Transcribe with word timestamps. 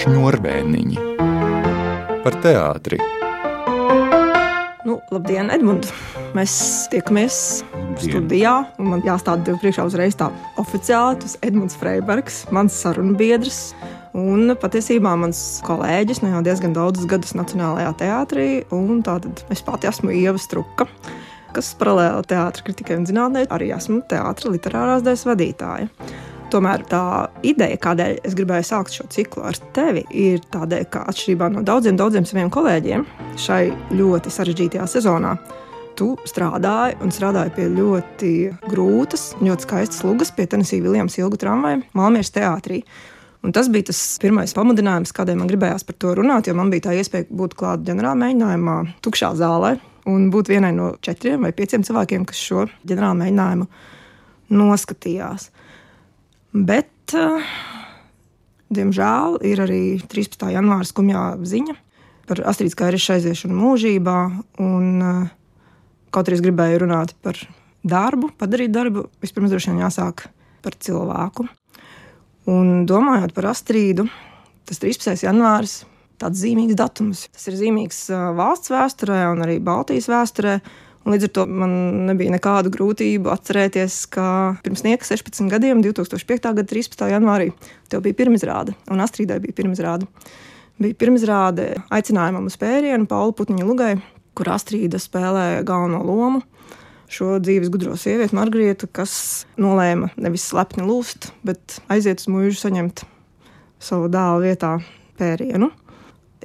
Šņurvēniņi 0.00 0.96
par 2.24 2.36
teātri. 2.40 2.96
Nu, 4.88 4.94
labdien, 5.12 5.50
Edmunds! 5.52 5.90
Mēs 6.32 6.54
tiekamies 6.88 7.60
studijā, 8.00 8.54
man 8.80 9.02
jāstāda 9.04 9.50
tev 9.50 9.58
priekšā 9.60 9.84
uzreiz 9.90 10.16
tā 10.16 10.30
oficiāli. 10.62 11.18
Tas 11.20 11.36
ir 11.36 11.50
Edmunds 11.50 11.76
Freibergs, 11.76 12.38
mans 12.54 12.78
sarunu 12.80 13.12
biedrs. 13.18 13.74
Un 14.16 14.54
patiesībā 14.62 15.12
mans 15.20 15.60
kolēģis 15.68 16.22
nu 16.24 16.32
jau 16.32 16.40
diezgan 16.48 16.72
daudzus 16.76 17.10
gadus 17.10 17.36
Nacionālajā 17.36 17.92
teātrī, 18.00 18.48
un 18.72 19.04
tātad 19.04 19.44
es 19.52 19.60
pati 19.66 19.90
esmu 19.90 20.16
Ieva 20.16 20.40
Struka, 20.40 20.88
kas 21.52 21.74
paralēli 21.76 22.24
teātris 22.32 22.64
kritikai 22.70 23.02
un 23.02 23.06
zinātnē 23.10 23.44
arī 23.52 23.68
esmu 23.76 24.00
teātris 24.08 24.56
literārās 24.56 25.04
daļas 25.04 25.28
vadītāja. 25.28 25.92
Tomēr 26.50 26.82
tā 26.90 27.28
ideja, 27.46 27.76
kādēļ 27.78 28.16
es 28.26 28.32
gribēju 28.34 28.64
sākt 28.66 28.96
šo 28.96 29.04
ciklu 29.14 29.44
ar 29.46 29.58
tevi, 29.76 30.00
ir 30.10 30.40
tāda, 30.50 30.80
ka 30.90 31.04
atšķirībā 31.06 31.46
no 31.54 31.62
daudziem, 31.62 31.94
daudziem 31.98 32.26
saviem 32.26 32.50
kolēģiem 32.50 33.04
šai 33.38 33.68
ļoti 33.94 34.32
sarežģītajā 34.34 34.88
sezonā, 34.90 35.36
tu 35.94 36.08
strādāji 36.26 36.96
un 37.04 37.14
strādāji 37.14 37.54
pie 37.54 37.68
ļoti 37.76 38.32
grūtas, 38.66 39.28
ļoti 39.38 39.66
skaistas 39.68 40.02
lugas, 40.02 40.34
pie 40.34 40.48
Tennessee 40.50 40.82
Viljams 40.82 41.20
ilgu 41.20 41.38
tramvaju 41.38 41.84
Malmieras 41.94 42.34
teātrī. 42.34 42.82
Un 43.46 43.54
tas 43.54 43.70
bija 43.70 43.92
tas 43.92 44.02
pirmais 44.20 44.50
pamudinājums, 44.56 45.14
kādēļ 45.14 45.38
man 45.38 45.54
gribējās 45.54 45.86
par 45.86 46.00
to 46.02 46.16
runāt, 46.18 46.50
jo 46.50 46.58
man 46.58 46.74
bija 46.74 46.88
tā 46.88 46.98
iespēja 46.98 47.30
būt 47.30 47.54
klāt 47.62 47.86
ģenerāla 47.86 48.18
mēģinājumā, 48.24 48.76
tukšā 49.06 49.30
zālē 49.38 49.76
un 50.10 50.28
būt 50.34 50.50
vienai 50.50 50.74
no 50.74 50.96
četriem 50.98 51.46
vai 51.46 51.54
pieciem 51.54 51.86
cilvēkiem, 51.86 52.26
kas 52.26 52.42
šo 52.42 52.66
ģenerāla 52.82 53.22
mēģinājumu 53.22 53.70
noskatījās. 54.58 55.52
Bet, 56.50 57.14
uh, 57.14 57.44
diemžēl, 58.74 59.36
ir 59.46 59.60
arī 59.62 59.82
13. 60.02 60.48
janvāra 60.50 60.86
skumjā 60.88 61.22
ziņa 61.46 61.76
par 62.26 62.42
Astrīdas 62.50 62.74
Kairiša 62.78 63.20
aiziešanu 63.20 63.54
mūžībā. 63.54 64.16
Un, 64.62 64.88
uh, 64.98 65.28
kaut 66.10 66.26
arī 66.26 66.40
es 66.40 66.42
gribēju 66.42 66.82
runāt 66.82 67.14
par 67.22 67.38
darbu, 67.86 68.32
padarīt 68.38 68.74
darbu, 68.74 69.06
vispirms 69.22 69.54
droši 69.54 69.70
vien 69.70 69.84
jāsāk 69.84 70.26
par 70.64 70.74
cilvēku. 70.74 71.46
Un 72.50 72.82
domājot 72.88 73.36
par 73.36 73.52
Astrīdu, 73.52 74.08
tas 74.66 74.82
13. 74.82 75.22
janvāris 75.22 75.84
tāds 76.18 76.42
zīmīgs 76.42 76.74
datums. 76.74 77.28
Tas 77.30 77.46
ir 77.46 77.60
zīmīgs 77.62 78.08
uh, 78.10 78.32
valsts 78.34 78.74
vēsturē 78.74 79.22
un 79.30 79.46
arī 79.46 79.60
Baltijas 79.62 80.10
vēsturē. 80.10 80.58
Un 81.00 81.14
līdz 81.14 81.30
ar 81.30 81.32
to 81.32 81.46
man 81.48 81.72
nebija 82.10 82.32
nekādu 82.34 82.70
grūtību 82.74 83.30
atcerēties, 83.32 84.02
ka 84.12 84.24
pirms 84.64 84.84
nieka 84.84 85.06
16 85.08 85.48
gadiem, 85.48 85.80
2005. 85.84 86.50
gada 86.52 86.66
13. 86.68 87.06
janvārī, 87.14 87.48
tev 87.88 88.04
bija 88.04 88.18
pirmizrāde, 88.18 88.76
un 88.92 89.00
Astridai 89.00 89.40
bija 89.40 89.56
pirmizrāde. 89.62 90.08
Bija 90.80 90.96
pirmizrāde 91.00 91.70
aicinājumam 91.92 92.46
uz 92.48 92.56
pērienu 92.60 93.08
Paula 93.08 93.32
Putniņa 93.36 93.68
lugai, 93.68 93.94
kur 94.36 94.52
Astrīda 94.52 95.00
spēlē 95.00 95.64
galveno 95.68 96.02
lomu. 96.04 96.44
Šo 97.10 97.40
dzīves 97.42 97.72
gudro 97.74 97.96
sievieti, 97.98 98.36
Margarietu, 98.38 98.86
kas 98.86 99.12
nolēma 99.58 100.12
nevis 100.20 100.44
slepni 100.52 100.84
lūst, 100.86 101.32
bet 101.42 101.80
aiziet 101.90 102.22
uz 102.22 102.28
mūžu 102.30 102.60
saņemt 102.60 103.02
savu 103.82 104.06
dēlu 104.12 104.44
vietā 104.44 104.76
pērienu. 105.18 105.72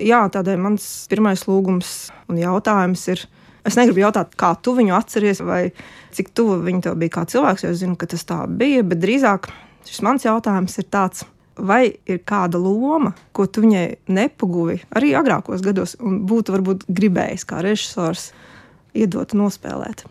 Jā, 0.01 0.25
tādēļ 0.31 0.59
mans 0.63 0.85
pirmais 1.11 1.45
lūgums 1.47 1.91
un 2.31 2.39
jautājums 2.41 3.05
ir, 3.13 3.21
Es 3.65 3.77
negribu 3.79 4.03
jautāt, 4.03 4.35
kā 4.37 4.51
tu 4.61 4.75
viņu 4.77 4.93
atceries, 4.93 5.41
vai 5.41 5.71
cik 6.13 6.29
tuvu 6.37 6.59
viņa 6.65 6.83
tev 6.85 6.99
bija 7.01 7.15
kā 7.17 7.23
cilvēks, 7.29 7.65
jo 7.65 7.71
es 7.73 7.79
zinu, 7.81 7.95
ka 7.97 8.09
tas 8.11 8.25
tā 8.27 8.43
bija. 8.45 8.83
Bet 8.85 9.01
drīzāk 9.01 9.49
šis 9.89 10.03
mans 10.05 10.25
jautājums 10.25 10.77
ir 10.81 10.85
tāds, 10.93 11.25
vai 11.57 11.95
ir 12.05 12.19
kāda 12.27 12.59
loma, 12.61 13.13
ko 13.33 13.47
tu 13.47 13.63
viņai 13.63 13.85
nepaguvi 14.11 14.81
arī 14.95 15.15
agrākos 15.17 15.63
gados, 15.65 15.95
un 15.97 16.21
būtu 16.29 16.53
varbūt 16.55 16.85
gribējis 16.91 17.47
kā 17.49 17.63
režisors 17.65 18.29
iedot 18.95 19.33
nospēlēt. 19.33 20.05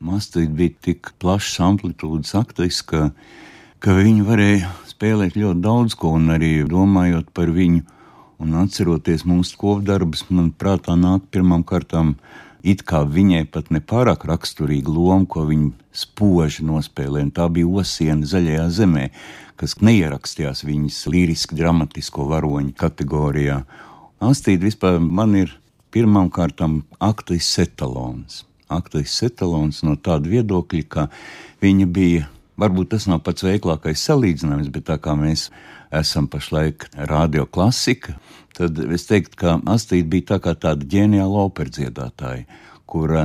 Mastīt 0.00 0.52
bija 0.56 0.76
tik 0.80 1.12
plašs 1.20 1.58
amplitūdas 1.64 2.32
aktris, 2.38 2.80
ka, 2.82 3.10
ka 3.84 3.96
viņi 3.96 4.24
varēja 4.26 4.70
spēlēt 4.88 5.36
ļoti 5.36 5.64
daudz 5.64 5.96
ko, 5.96 6.14
un 6.16 6.32
arī 6.36 6.54
domājot 6.68 7.32
par 7.36 7.52
viņu 7.52 7.84
Un 8.40 8.54
atceroties 8.56 9.26
mūsu 9.28 9.58
kopdarbus, 9.60 10.24
man 10.32 10.48
prātā 10.56 10.94
nāk 10.96 11.26
pirmām 11.28 11.60
kārtām 11.68 12.14
it 12.64 12.86
kā 12.88 13.02
viņai 13.04 13.42
pat 13.52 13.68
nepārāk 13.72 14.24
raksturīga 14.28 14.88
loma, 14.88 15.26
ko 15.28 15.44
viņa 15.48 15.70
spoži 15.92 16.64
nospēlēja. 16.64 17.34
Tā 17.36 17.48
bija 17.52 17.68
osiena 17.82 18.28
zaļajā 18.28 18.66
zemē, 18.78 19.06
kas 19.60 19.76
neierakstījās 19.84 20.64
viņas 20.64 21.02
liriski 21.12 21.58
dramatisko 21.58 22.24
varoņu 22.30 22.72
kategorijā. 22.80 23.60
Astīda 24.24 24.68
vispār 24.68 25.00
man 25.00 25.36
ir 25.36 25.52
pirmām 25.92 26.30
kārtām 26.32 26.80
aktris 26.96 27.50
etalons. 27.60 28.46
Aktris 28.72 29.18
etalons 29.26 29.82
no 29.84 29.98
tāda 30.00 30.30
viedokļa, 30.32 30.86
ka 30.88 31.08
viņa 31.60 31.90
bija, 31.92 32.28
varbūt 32.60 32.94
tas 32.94 33.08
nav 33.10 33.20
pats 33.26 33.44
veiklākais 33.44 34.04
salīdzinājums, 34.08 34.72
bet 34.72 34.88
tā 34.88 34.96
kā 35.02 35.16
mēs 35.18 35.50
esam 35.90 36.26
pašlaik 36.30 36.86
radio 36.94 37.46
klasika, 37.46 38.14
tad 38.56 38.78
es 38.94 39.06
teiktu, 39.06 39.36
ka 39.36 39.58
Astrid 39.66 40.08
bija 40.10 40.34
tā 40.34 40.40
kā 40.44 40.54
tāda 40.54 40.86
ģeniāla 40.86 41.46
operdziedātāja, 41.48 42.46
kura 42.86 43.24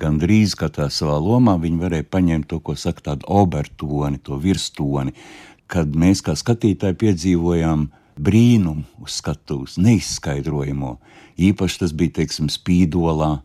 gandrīz 0.00 0.54
katrā 0.58 0.88
savā 0.92 1.18
lomā 1.20 1.58
viņa 1.60 1.82
varēja 1.82 2.08
paņemt 2.10 2.48
to, 2.50 2.60
ko 2.64 2.76
saka 2.78 3.10
tādu 3.10 3.28
obertoni, 3.28 4.20
to 4.22 4.38
virstoni, 4.40 5.14
kad 5.68 5.92
mēs 5.92 6.22
kā 6.24 6.36
skatītāji 6.38 6.96
piedzīvojām 7.02 7.88
brīnumu 8.18 9.04
uz 9.04 9.18
skatuves, 9.20 9.76
neizskaidrojamo. 9.78 10.96
Īpaši 11.38 11.82
tas 11.84 11.92
bija, 11.94 12.18
teiksim, 12.22 12.48
spīdolā, 12.50 13.36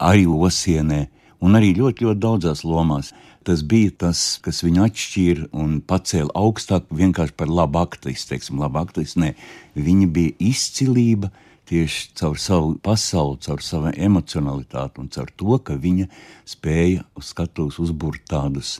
arī 0.00 0.24
osienē, 0.30 1.08
un 1.44 1.58
arī 1.58 1.72
ļoti, 1.78 2.06
ļoti 2.06 2.22
daudzās 2.22 2.64
lomās. 2.66 3.12
Tas 3.46 3.62
bija 3.64 3.92
tas, 4.04 4.22
kas 4.44 4.60
viņu 4.66 4.84
atšķīra 4.84 5.46
un 5.56 5.78
pacēla 5.80 6.34
augstāk 6.36 6.90
vienkārši 6.92 7.36
par 7.40 7.48
labu 7.48 7.80
aktrisu, 7.80 8.28
teiksim, 8.34 8.60
labu 8.60 8.82
aktrisu. 8.82 9.22
Nē, 9.22 9.32
viņa 9.80 10.10
bija 10.12 10.36
izcilība 10.50 11.30
tieši 11.70 12.10
caur 12.20 12.36
savu 12.42 12.74
pasauli, 12.84 13.40
caur 13.46 13.64
savu 13.64 13.94
emocionalitāti 13.96 15.00
un 15.00 15.08
caur 15.14 15.32
to, 15.40 15.56
ka 15.64 15.78
viņa 15.80 16.10
spēja 16.48 17.06
uz 17.16 17.32
skatuves 17.32 17.80
uzbūrt 17.80 18.26
tādus 18.28 18.78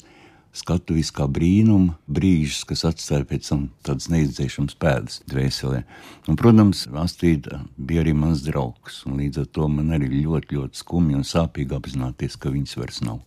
skatuves 0.56 1.12
kā 1.14 1.26
brīnuma 1.30 1.94
brīžus, 2.10 2.64
kas 2.66 2.82
atstāja 2.88 3.26
pēc 3.28 3.48
tam 3.52 3.62
tādas 3.86 4.08
neizdzēšamas 4.10 4.76
pēdas 4.82 5.20
dvēselē. 5.30 5.84
Un, 6.26 6.38
protams, 6.40 6.86
Astrīda 7.02 7.62
bija 7.78 8.02
arī 8.04 8.14
mans 8.18 8.42
draugs, 8.46 9.04
un 9.06 9.20
līdz 9.22 9.44
ar 9.44 9.50
to 9.54 9.68
man 9.70 9.94
arī 9.94 10.10
ļoti, 10.24 10.58
ļoti 10.58 10.82
skumji 10.82 11.18
un 11.20 11.26
sāpīgi 11.26 11.76
apzināties, 11.76 12.38
ka 12.40 12.52
viņas 12.54 12.78
vairs 12.80 13.02
nav. 13.06 13.20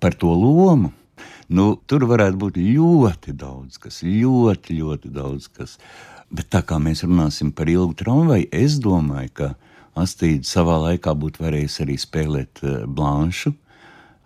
Par 0.00 0.16
to 0.16 0.32
lomu. 0.32 0.92
Nu, 1.52 1.74
tur 1.86 2.06
varētu 2.08 2.40
būt 2.40 2.56
ļoti 2.58 3.34
daudz, 3.38 3.76
kas 3.78 4.00
ļoti, 4.02 4.80
ļoti 4.80 5.12
daudz 5.14 5.46
kas. 5.52 5.76
Bet 6.32 6.48
tā 6.50 6.64
kā 6.66 6.80
mēs 6.82 7.04
runāsim 7.04 7.52
par 7.54 7.68
ilgu 7.70 7.94
tramvaju, 8.00 8.48
es 8.50 8.80
domāju, 8.82 9.30
ka 9.36 9.50
Astrīda 9.94 10.48
savā 10.48 10.80
laikā 10.88 11.12
būtu 11.14 11.44
varējusi 11.44 11.84
arī 11.84 11.94
spēlēt 12.02 12.64
uh, 12.64 12.80
Blanšu, 12.90 13.52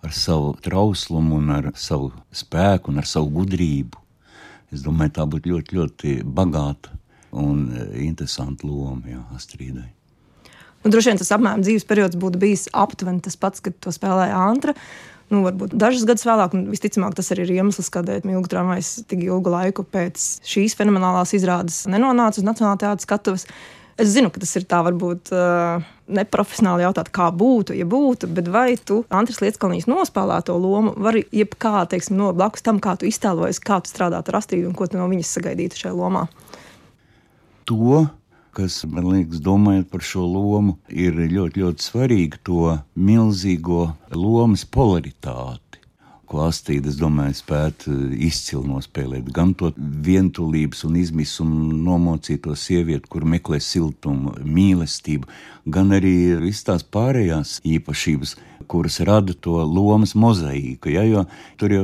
ar 0.05 0.15
savu 0.15 0.53
trauslumu, 0.63 1.41
ar 1.53 1.71
savu 1.75 2.11
spēku 2.31 2.93
un 2.93 3.01
ar 3.01 3.07
savu 3.09 3.31
gudrību. 3.39 3.99
Es 4.73 4.83
domāju, 4.85 5.15
tā 5.17 5.25
būtu 5.25 5.53
ļoti, 5.53 5.77
ļoti 5.77 6.15
bagāta 6.23 6.93
un 7.33 7.69
e, 7.73 7.85
interesanta 8.05 8.67
loma 8.67 9.09
jā, 9.09 9.21
Astridai. 9.35 9.87
Nu, 10.83 10.91
droši 10.93 11.11
vien 11.11 11.19
tas 11.19 11.31
apmēram 11.35 11.63
dzīves 11.65 11.87
periods 11.89 12.19
būtu 12.19 12.39
bijis 12.39 12.67
aptuveni 12.77 13.23
tas 13.25 13.35
pats, 13.39 13.63
kad 13.65 13.75
to 13.83 13.91
spēlēja 13.93 14.37
Antra. 14.39 14.75
Nu, 15.29 15.43
varbūt 15.45 15.75
dažus 15.77 16.07
gadus 16.09 16.25
vēlāk, 16.25 16.55
un 16.57 16.69
visticamāk, 16.71 17.13
tas 17.17 17.27
arī 17.33 17.43
ir 17.45 17.59
iemesls, 17.59 17.91
kādēļ 17.93 18.23
Milga 18.25 18.49
Tramvajs 18.53 18.93
tik 19.09 19.25
ilgu 19.27 19.51
laiku 19.53 19.85
pēc 19.85 20.23
šīs 20.49 20.73
fenomenālās 20.79 21.35
izrādes 21.37 21.83
nenonāca 21.91 22.41
uz 22.41 22.47
Nacionālā 22.47 22.79
teātras 22.81 23.05
skatuves. 23.05 23.45
Es 23.99 24.13
zinu, 24.13 24.29
ka 24.31 24.39
tas 24.39 24.53
ir 24.55 24.63
tā 24.69 24.77
varbūt 24.85 25.33
uh, 25.35 25.81
neprofesionāli 26.15 26.85
jautāt, 26.85 27.09
kā 27.11 27.25
būtu, 27.35 27.75
ja 27.75 27.83
būtu, 27.89 28.29
bet 28.31 28.47
vai 28.51 28.77
tu 28.79 29.01
Antras 29.11 29.41
Lietskalnijas 29.43 29.89
nospēlēto 29.91 30.55
lomu 30.55 30.93
vari 30.95 31.25
jebkā, 31.35 31.83
teiksim, 31.91 32.15
no 32.21 32.29
blakus 32.35 32.63
tam, 32.63 32.79
kā 32.79 32.95
tu 32.95 33.09
iztēlojies, 33.09 33.59
kā 33.59 33.81
tu 33.83 33.91
strādātu 33.91 34.31
ar 34.31 34.39
Astrīdu 34.39 34.71
un 34.71 34.77
ko 34.77 34.87
tu 34.87 34.95
no 34.95 35.09
viņas 35.11 35.33
sagaidītu 35.35 35.81
šajā 35.81 35.91
lomā? 35.99 36.23
To, 37.67 38.05
kas 38.55 38.79
man 38.87 39.11
liekas, 39.11 39.43
domājot 39.43 39.91
par 39.91 40.05
šo 40.07 40.23
lomu, 40.31 40.77
ir 40.87 41.19
ļoti, 41.19 41.65
ļoti 41.65 41.89
svarīgi 41.91 42.39
to 42.47 42.77
milzīgo 42.95 43.89
lomas 44.15 44.63
polaritāti 44.63 45.68
ko 46.29 46.43
Astīda, 46.45 46.91
es 46.91 46.97
domāju, 46.99 47.37
spētu 47.39 47.93
eh, 47.93 48.11
izcili 48.29 48.63
nospēlēt. 48.69 49.31
Gan 49.35 49.55
to 49.57 49.71
vientulības 49.77 50.83
un 50.87 50.99
izmisumu 50.99 51.73
nomocīto 51.73 52.53
sievieti, 52.57 53.09
kur 53.09 53.25
meklē 53.27 53.59
siltumu, 53.63 54.35
mīlestību, 54.45 55.29
gan 55.73 55.95
arī 55.97 56.13
visas 56.43 56.67
tās 56.67 56.85
pārējās 56.85 57.57
īpašības, 57.67 58.35
kuras 58.69 58.99
rada 59.07 59.33
to 59.33 59.57
lomas 59.65 60.13
mozaīku. 60.13 60.93
Ja, 60.93 61.05
jo 61.07 61.25
tur 61.57 61.73
jau 61.73 61.83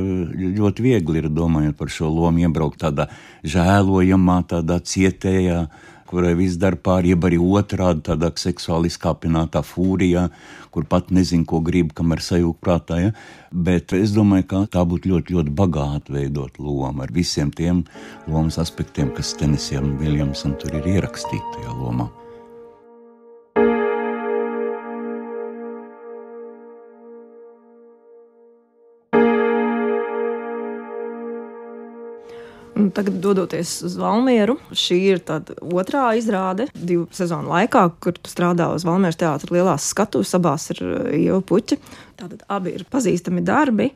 ļoti 0.60 0.86
viegli 0.86 1.22
ir 1.22 1.28
domājot 1.34 1.76
par 1.78 1.90
šo 1.92 2.12
lomu, 2.12 2.44
iebraukt 2.46 2.80
tādā 2.84 3.08
žēlojamā, 3.46 4.40
tādā 4.52 4.78
cietējā, 4.78 5.66
kurai 6.08 6.34
viss 6.38 6.58
dara 6.60 6.78
pāri, 6.78 7.12
jeb 7.14 7.26
arī 7.28 7.38
otrādi 7.42 8.04
tādā 8.08 8.30
seksuāli 8.40 8.90
izkāpinātā 8.92 9.62
fūrijā, 9.66 10.28
kur 10.74 10.86
pat 10.90 11.10
nezinu, 11.14 11.46
ko 11.48 11.62
grib, 11.64 11.94
kamēr 11.96 12.22
sajūta 12.24 12.62
prātā. 12.62 13.00
Ja? 13.04 13.14
Bet 13.50 13.94
es 13.96 14.14
domāju, 14.16 14.48
ka 14.52 14.62
tā 14.76 14.84
būtu 14.88 15.14
ļoti, 15.14 15.38
ļoti 15.38 15.56
bagāta 15.56 16.16
veidot 16.18 16.60
lomu 16.60 17.06
ar 17.06 17.14
visiem 17.14 17.50
tiem 17.54 17.84
lomas 18.26 18.60
aspektiem, 18.62 19.14
kas 19.16 19.34
Tenisijam 19.40 19.96
Viljamsam 20.02 20.58
tur 20.60 20.78
ir 20.80 20.94
ierakstīti 20.96 21.58
tajā 21.58 21.74
lomā. 21.80 22.10
Tagad, 32.94 33.14
dodoties 33.20 33.70
uz 33.86 33.96
Valmieru, 33.96 34.58
šī 34.76 34.96
ir 35.14 35.20
otrā 35.60 36.10
izrāde 36.18 36.66
divu 36.74 37.06
sezonu 37.14 37.48
laikā, 37.54 37.86
kur 38.02 38.16
tu 38.18 38.30
strādā 38.30 38.68
uz 38.74 38.84
Valmieras 38.84 39.18
teātras 39.20 39.52
lielās 39.52 39.86
skatuves. 39.92 40.34
Abās 40.36 40.68
ir 40.74 40.82
uh, 40.84 41.06
jau 41.16 41.40
puķi. 41.46 41.78
Tātad 42.20 42.44
abi 42.52 42.74
ir 42.76 42.84
pazīstami 42.92 43.44
darbi. 43.46 43.90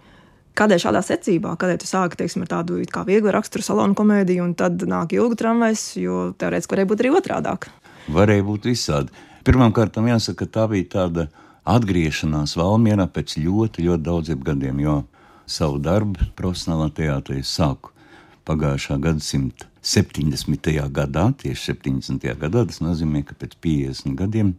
Kādēļ 0.56 0.80
šādā 0.82 1.02
secībā, 1.06 1.52
kādēļ 1.60 1.76
tu 1.80 1.88
sāki 1.88 2.18
teiksim, 2.20 2.42
ar 2.44 2.50
tādu 2.50 2.80
kā 2.90 3.04
vieglu 3.06 3.30
raksturu 3.36 3.64
salonu 3.64 3.94
komēdiju, 3.96 4.48
un 4.48 4.56
tad 4.58 4.82
nāk 4.88 5.14
ilgu 5.14 5.38
tramvajs, 5.38 5.84
jo 6.02 6.24
teorētiski 6.40 6.74
varēja 6.74 6.90
būt 6.90 7.04
arī 7.04 7.12
otrādāk? 7.20 7.68
Varēja 8.10 8.46
būt 8.48 8.66
visādi. 8.72 9.14
Pirmkārt, 9.46 10.00
jāsaka, 10.10 10.42
ka 10.42 10.52
tā 10.58 10.66
bija 10.72 10.88
tāda 10.96 11.28
atgriešanās 11.70 12.56
Valmjerā 12.58 13.06
pēc 13.12 13.38
ļoti, 13.44 13.86
ļoti 13.86 14.04
daudziem 14.08 14.42
gadiem, 14.44 14.82
jo 14.82 14.98
savu 15.46 15.78
darbu 15.80 16.32
profesionālā 16.36 16.90
teātrī 16.98 17.44
sāku 17.46 17.94
pagājušā 18.48 18.98
gadsimta 19.02 19.68
70. 19.82 20.68
gadā, 20.92 21.30
tieši 21.40 21.72
70. 21.72 22.26
gadā, 22.40 22.64
tas 22.68 22.82
nozīmē, 22.84 23.22
ka 23.24 23.36
pēc 23.40 23.56
50 23.64 24.16
gadiem 24.18 24.54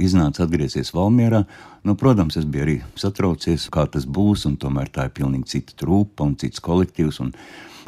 iznāca 0.00 0.46
atgriezties 0.46 0.94
Valmjerā. 0.96 1.44
Nu, 1.82 1.96
protams, 1.98 2.36
es 2.38 2.46
biju 2.46 2.62
arī 2.62 2.76
satraucies, 2.94 3.66
kā 3.74 3.88
tas 3.90 4.04
būs, 4.06 4.46
un 4.46 4.54
tomēr 4.60 4.90
tā 4.94 5.08
ir 5.08 5.16
pilnīgi 5.16 5.56
cita 5.56 5.74
trupa 5.82 6.22
un 6.28 6.36
cits 6.38 6.62
kolektīvs. 6.62 7.18
Un 7.24 7.32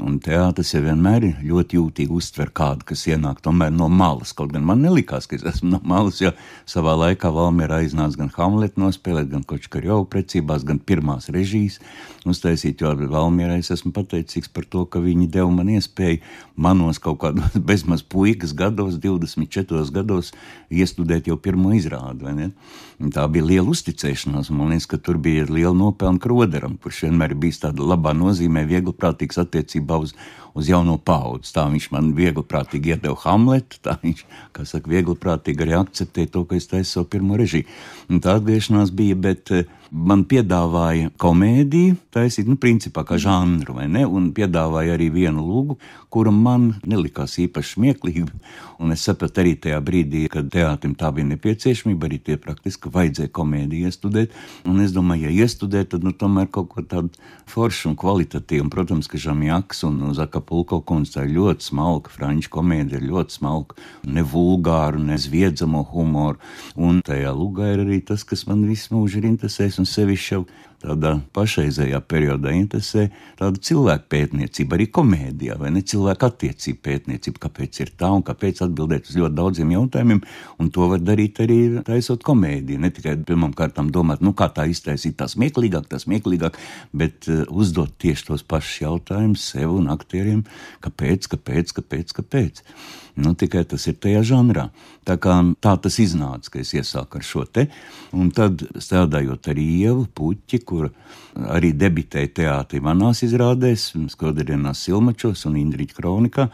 Un 0.03 0.17
teātris 0.19 0.73
jau 0.75 0.81
vienmēr 0.83 1.25
ir 1.29 1.43
ļoti 1.47 1.79
jūtīgi 1.79 2.15
uztver 2.17 2.51
kādu, 2.55 2.83
kas 2.89 3.05
ienāk 3.07 3.45
no 3.45 3.89
malas. 3.89 4.33
Kaut 4.35 4.51
gan 4.53 4.65
man 4.67 4.83
nelikās, 4.83 5.29
ka 5.31 5.37
es 5.37 5.45
esmu 5.47 5.71
no 5.71 5.81
malas, 5.87 6.19
jo 6.21 6.33
savā 6.67 6.97
laikā 6.99 7.31
Valmjerā 7.31 7.83
iznāca 7.87 8.19
gan 8.19 8.33
Hamletu 8.35 8.83
nospēlēt, 8.83 9.31
gan 9.31 9.45
Kočkarjovu 9.47 10.09
precībās, 10.11 10.65
gan 10.67 10.81
pirmās 10.81 11.31
režijas 11.31 11.79
uztaisīt, 12.27 12.83
jo 12.83 12.91
Valmjerā 12.99 13.61
es 13.61 13.71
esmu 13.75 13.93
pateicīgs 13.95 14.51
par 14.51 14.67
to, 14.67 14.85
ka 14.87 15.03
viņi 15.05 15.29
deva 15.31 15.51
man 15.53 15.71
iespēju 15.77 16.23
manos 16.57 16.99
kaut 16.99 17.21
kādos 17.23 17.55
bezmaz 17.71 18.03
puikas 18.03 18.55
gados, 18.57 18.99
24 18.99 19.95
gados, 19.95 20.33
iestudēt 20.75 21.31
jau 21.31 21.39
pirmo 21.39 21.71
izrādi. 21.77 22.51
Tā 23.15 23.29
bija 23.31 23.47
liela 23.47 23.71
uzticēšanās, 23.85 24.49
man 24.57 24.73
liekas, 24.73 24.89
ka 24.89 24.99
tur 24.99 25.21
bija 25.21 25.45
liela 25.51 25.77
nopelna 25.77 26.23
Kroderam, 26.23 26.79
kurš 26.81 27.05
vienmēr 27.07 27.37
ir 27.37 27.41
bijis 27.45 27.61
tādā 27.67 27.85
labā 27.85 28.17
nozīmē, 28.17 28.65
viegliprātīgs 28.71 29.39
attiecības 29.45 29.75
attiecībā 29.75 29.99
uz, 30.03 30.15
uz 30.55 30.69
jauno 30.69 30.97
paudzi. 30.99 31.53
Tā 31.55 31.67
viņš 31.71 31.91
man 31.95 32.13
viegli 32.17 32.45
prātīgi 32.47 32.95
iedeva 32.95 33.17
Hamletu, 33.25 33.81
tā 33.85 33.99
viņš, 34.03 34.25
kā 34.55 34.67
saka, 34.69 34.91
viegli 34.91 35.17
prātīgi 35.17 35.65
arī 35.65 35.77
akceptēja 35.79 36.33
to, 36.35 36.45
ka 36.49 36.59
es 36.59 36.69
taisu 36.71 36.91
savu 36.99 37.11
pirmo 37.15 37.39
režiju. 37.41 37.67
Un 38.11 38.23
tā 38.25 38.39
atgriešanās 38.39 38.93
bija, 38.95 39.17
bet 39.17 39.53
uh, 39.55 39.65
man 39.95 40.25
piedāvāja 40.27 41.13
komēdiju, 41.23 41.95
taisīt, 42.15 42.49
nu, 42.51 42.57
principā 42.61 43.05
kā 43.07 43.19
žanru, 43.21 43.77
vai 43.79 43.87
ne? 43.91 44.03
Un 44.07 44.33
piedāvāja 44.35 44.97
arī 44.97 45.07
vienu 45.15 45.45
lūgu, 45.47 45.77
kura 46.11 46.33
man 46.35 46.73
nelikās 46.87 47.37
īpaši 47.43 47.77
smieklīga. 47.77 48.27
Un 48.83 48.95
es 48.95 49.05
sapratu 49.07 49.43
arī 49.43 49.55
tajā 49.63 49.79
brīdī, 49.85 50.25
kad 50.31 50.49
teātrim 50.51 50.97
tā 50.99 51.13
bija 51.15 51.29
nepieciešamība, 51.31 52.09
arī 52.09 52.19
tie 52.27 52.39
praktiski 52.43 52.91
vajadzēja 52.95 53.31
komēdiju 53.35 53.91
iestudēt. 53.91 54.35
Un 54.67 54.83
es 54.83 54.95
domāju, 54.95 55.29
ja 55.29 55.45
iestudēt, 55.45 55.93
tad 55.95 56.07
nu, 56.07 56.11
tomēr 56.11 56.51
kaut 56.51 56.73
ko 56.73 56.83
tādu 56.83 57.15
foršu 57.51 57.93
un 57.93 57.97
kvalitatīvu. 58.01 58.67
Un, 58.67 58.73
protams, 58.75 59.09
ka 59.11 59.21
Žamjaks 59.21 59.85
un 59.87 60.03
Zakapulko 60.19 60.81
kundze 60.87 61.19
tā 61.19 61.29
ir 61.29 61.37
ļoti 61.39 61.69
smalka, 61.71 62.13
franču 62.15 62.51
komēdija 62.57 62.99
ir 62.99 63.09
ļoti 63.13 63.39
smalka, 63.39 63.79
ne 64.11 64.27
vulgāru, 64.27 65.03
ne 65.07 65.19
zviedzamo 65.21 65.85
humoru. 65.95 66.43
Un 66.75 66.99
tajā 67.07 67.31
lūgā 67.37 67.71
ir 67.77 67.85
arī 67.87 68.01
tas, 68.07 68.27
kas 68.27 68.47
man 68.51 68.67
visu 68.67 68.97
mūžu 68.97 69.23
ir 69.23 69.31
interesējis 69.31 69.84
un 69.85 69.91
sevišķi 69.91 70.35
jau 70.35 70.45
tādā 70.85 71.15
pašreizējā 71.37 72.01
periodā 72.09 72.53
interesē 72.57 73.07
tāda 73.39 73.61
cilvēku 73.65 74.09
pētniecība, 74.13 74.77
arī 74.77 74.87
komēdijā, 74.93 75.57
vai 75.61 75.71
ne 75.75 75.83
cilvēku 75.87 76.29
attiecību 76.29 76.81
pētniecība, 76.85 77.41
kāpēc 77.47 77.81
ir 77.81 77.93
tā 78.01 78.11
un 78.15 78.25
kāpēc 78.27 78.61
atbildēt 78.67 79.09
uz 79.09 79.19
ļoti 79.21 79.39
daudziem 79.39 79.73
jautājumiem, 79.75 80.21
un 80.61 80.73
to 80.75 80.89
var 80.93 81.01
darīt 81.05 81.41
arī 81.45 81.59
taisot 81.87 82.25
komēdiju. 82.27 82.83
Ne 82.85 82.93
tikai 82.95 83.17
pirmām 83.29 83.55
kārtām 83.57 83.89
domāt, 83.95 84.25
nu 84.25 84.35
kā 84.37 84.51
tā 84.53 84.67
iztaisīt 84.71 85.17
tā 85.21 85.29
smieklīgāk, 85.33 85.89
tā 85.91 86.01
smieklīgāk, 86.03 86.59
bet 86.93 87.31
uh, 87.33 87.45
uzdot 87.49 87.97
tieši 88.03 88.29
tos 88.29 88.45
pašus 88.45 88.83
jautājumus 88.85 89.49
sev 89.55 89.73
un 89.79 89.89
aktieriem, 89.95 90.45
kāpēc, 90.85 91.33
kāpēc, 91.33 91.75
kāpēc, 91.81 92.15
kāpēc. 92.21 92.63
Nu, 93.15 93.31
tikai 93.39 93.63
tas 93.71 93.85
ir 93.87 93.95
tajā 94.03 94.25
žanrā. 94.27 94.65
Tā, 95.07 95.15
kā, 95.23 95.37
tā 95.63 95.77
tas 95.79 95.99
iznāca, 96.03 96.51
ka 96.51 96.59
es 96.65 96.73
iesāku 96.75 97.21
ar 97.21 97.27
šo 97.27 97.45
te, 97.47 97.69
un 98.11 98.33
tad 98.35 98.65
strādājot 98.75 99.51
ar 99.53 99.61
Ievu 99.63 100.09
Puķi, 100.19 100.59
kur 100.67 100.89
arī 101.55 101.71
debitēja 101.79 102.33
teātrī 102.41 102.81
manās 102.83 103.23
izrādēs, 103.23 103.93
Skoderienās 104.11 104.83
Silmačos 104.89 105.45
un 105.47 105.61
Indriķa 105.61 105.99
kronikā, 106.01 106.49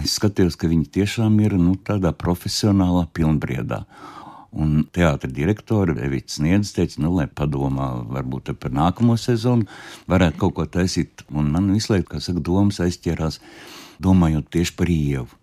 es 0.00 0.14
skatījos, 0.16 0.56
ka 0.56 0.70
viņi 0.72 0.88
tiešām 0.96 1.36
ir 1.44 1.58
nu, 1.60 1.74
tādā 1.84 2.14
profesionālā 2.16 3.04
pilnbriedā. 3.12 3.82
Un 4.50 4.80
teātris 4.90 5.34
direktore 5.36 5.94
Evita 6.02 6.32
Sniedz 6.38 6.72
teica, 6.74 7.02
nu, 7.04 7.12
lai 7.18 7.28
padomā, 7.28 7.90
varbūt 8.08 8.54
par 8.58 8.72
nākamo 8.74 9.18
sezonu 9.20 9.68
varētu 10.10 10.40
kaut 10.40 10.56
ko 10.56 10.66
taisīt. 10.78 11.26
Un 11.28 11.52
man 11.52 11.68
visu 11.76 11.92
laiku, 11.92 12.14
kā 12.14 12.24
saka, 12.24 12.42
domas 12.42 12.80
aizķērās, 12.82 13.38
domājot 14.02 14.48
tieši 14.56 14.74
par 14.80 14.90
Ievu. 14.90 15.39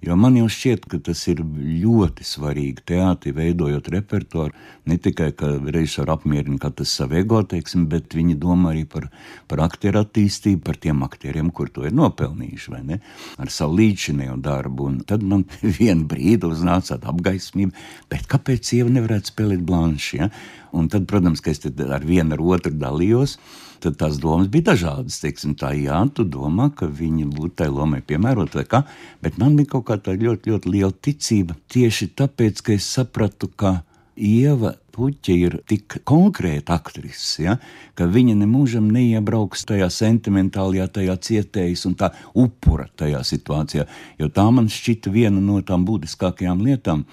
Jo 0.00 0.14
man 0.16 0.32
jau 0.38 0.46
šķiet, 0.48 0.86
ka 0.88 0.96
tas 1.04 1.26
ir 1.28 1.42
ļoti 1.44 2.24
svarīgi 2.24 2.86
teātrī, 2.88 3.34
veidojot 3.36 3.90
repertuāru. 3.92 4.54
Ne 4.88 4.96
tikai 4.96 5.28
ka 5.36 5.50
režisori 5.60 6.14
apmierina 6.14 6.56
katrs 6.62 6.94
savu 6.96 7.18
ego, 7.20 7.42
teiksim, 7.44 7.84
bet 7.92 8.16
viņi 8.16 8.38
domā 8.40 8.72
arī 8.72 8.86
par, 8.88 9.10
par 9.50 9.60
aktieru 9.66 10.00
attīstību, 10.00 10.62
par 10.64 10.80
tiem 10.80 11.04
aktieriem, 11.04 11.52
kur 11.52 11.68
to 11.68 11.84
ir 11.84 11.92
nopelnījuši, 12.00 12.72
vai 12.72 12.80
ne? 12.94 13.00
Ar 13.36 13.52
savu 13.52 13.76
līdzinējo 13.82 14.38
darbu. 14.40 14.88
Un 14.88 15.00
tad 15.04 15.20
man 15.20 15.44
vienu 15.80 16.08
brīdi 16.08 16.48
uznāca 16.48 16.94
tāda 16.94 17.12
apgaismība, 17.12 17.76
bet 18.08 18.24
kāpēc 18.30 18.72
sieva 18.72 18.88
nevarētu 18.96 19.34
spēlēt 19.34 19.68
blanši? 19.68 20.22
Ja? 20.22 20.30
Un 20.72 20.88
tad, 20.88 21.04
protams, 21.12 21.44
ka 21.44 21.52
es 21.52 21.60
ar 21.68 22.08
vienu 22.08 22.38
ar 22.38 22.46
otru 22.56 22.72
dalījos 22.72 23.36
tad 23.82 23.98
tās 24.00 24.18
domas 24.22 24.50
bija 24.52 24.70
dažādas. 24.72 25.20
Teiksim, 25.22 25.56
tā, 25.58 25.72
jā, 25.78 26.00
tu 26.14 26.24
domā, 26.24 26.70
ka 26.76 26.86
viņi 26.86 27.28
būtu 27.32 27.56
tai 27.62 27.70
lomai 27.72 28.02
piemēroti 28.06 28.60
vai 28.60 28.66
kā, 28.68 28.82
bet 29.24 29.38
man 29.40 29.56
bija 29.58 29.74
kaut 29.76 29.88
kā 29.90 29.98
tā 30.00 30.16
ļoti, 30.20 30.52
ļoti 30.52 30.74
liela 30.74 30.92
ticība 30.92 31.56
tieši 31.72 32.12
tāpēc, 32.20 32.64
ka 32.66 32.76
es 32.76 32.88
sapratu, 32.98 33.50
ka 33.50 33.80
Ieva 34.20 34.74
Puķa 34.90 35.32
ir 35.32 35.54
tik 35.70 36.00
konkrēta 36.04 36.74
aktrise, 36.76 37.44
ja, 37.44 37.54
ka 37.96 38.08
viņa 38.10 38.34
nemūžam 38.42 38.88
neiebrauks 38.92 39.62
tajā 39.68 39.86
sentimentālajā, 39.94 40.88
tajā 40.96 41.14
cietējas 41.28 41.86
un 41.88 41.94
tā 41.96 42.10
upura 42.34 42.88
tajā 43.00 43.22
situācijā, 43.24 43.86
jo 44.20 44.28
tā 44.34 44.44
man 44.52 44.68
šķita 44.68 45.12
viena 45.14 45.40
no 45.40 45.60
tām 45.64 45.86
būtiskākajām 45.88 46.60
lietām, 46.66 47.06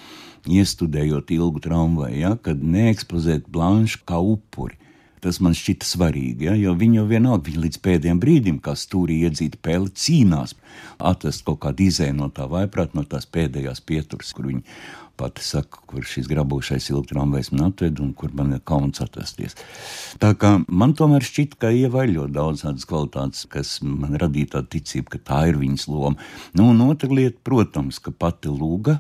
iestudējot 0.48 1.32
ilgu 1.38 1.64
tramvaju, 1.64 2.18
ja, 2.18 2.34
kad 2.42 2.60
neekspozēt 2.60 3.48
blanšu 3.52 4.04
kā 4.08 4.20
upuri. 4.20 4.76
Tas 5.24 5.40
man 5.42 5.56
šķita 5.58 5.88
svarīgi, 5.88 6.46
ja, 6.46 6.54
jo 6.60 6.76
viņi 6.78 7.00
jau 7.00 7.08
vienalga, 7.10 7.48
viņi 7.48 7.64
līdz 7.64 7.82
pēdējiem 7.88 8.22
brīdim, 8.22 8.62
kā 8.62 8.76
stūrī 8.78 9.24
iedzīta 9.26 9.58
pēle, 9.66 9.90
cīnās 9.90 10.54
atrast 10.98 11.46
kaut 11.48 11.64
kādu 11.66 11.88
izēju 11.88 12.20
no 12.20 12.30
tā 12.34 12.46
vaiprāt, 12.52 12.94
no 12.94 13.02
tās 13.02 13.26
pēdējās 13.26 13.82
pieturas, 13.88 14.34
kur 14.38 14.52
viņi 14.52 14.62
pati 15.18 15.42
saka, 15.42 15.82
kur 15.90 16.06
šis 16.06 16.30
grabošais 16.30 16.92
ilgtramvajs 16.92 17.50
man 17.56 17.72
atved 17.72 18.00
un 18.04 18.14
kur 18.18 18.30
man 18.38 18.54
ir 18.54 18.62
kauns 18.70 19.02
atrasties. 19.02 19.58
Tā 20.22 20.36
kā 20.38 20.60
man 20.70 20.94
tomēr 20.98 21.26
šķiet, 21.26 21.58
ka 21.58 21.74
ievaļo 21.74 22.28
daudz 22.34 22.62
tādas 22.68 22.86
kvalitātes, 22.90 23.48
kas 23.50 23.80
man 23.82 24.20
radīja 24.22 24.54
tādu 24.58 24.76
ticību, 24.78 25.16
ka 25.16 25.24
tā 25.32 25.42
ir 25.50 25.58
viņas 25.58 25.88
loma. 25.90 26.30
Nu, 26.54 26.70
un 26.76 26.86
otra 26.86 27.10
lieta, 27.10 27.42
protams, 27.50 27.98
ka 28.04 28.14
pati 28.14 28.54
lūga 28.54 29.00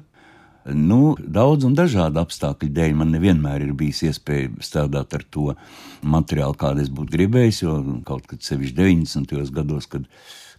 Nu, 0.76 1.16
daudz 1.18 1.64
un 1.68 1.76
dažādu 1.78 2.20
apstākļu 2.20 2.70
dēļ 2.76 2.96
man 3.00 3.14
nevienmēr 3.16 3.64
ir 3.64 3.76
bijis 3.78 4.02
iespēja 4.10 4.50
strādāt 4.66 5.14
ar 5.16 5.24
to 5.32 5.54
materiālu, 6.04 6.58
kādu 6.60 6.84
es 6.84 6.92
būtu 6.92 7.14
gribējis, 7.14 7.62
jo 7.64 7.78
kaut 8.08 8.28
kad 8.28 8.44
sevišķi 8.44 8.76
90. 8.76 9.54
gados, 9.56 9.88
kad 9.88 10.10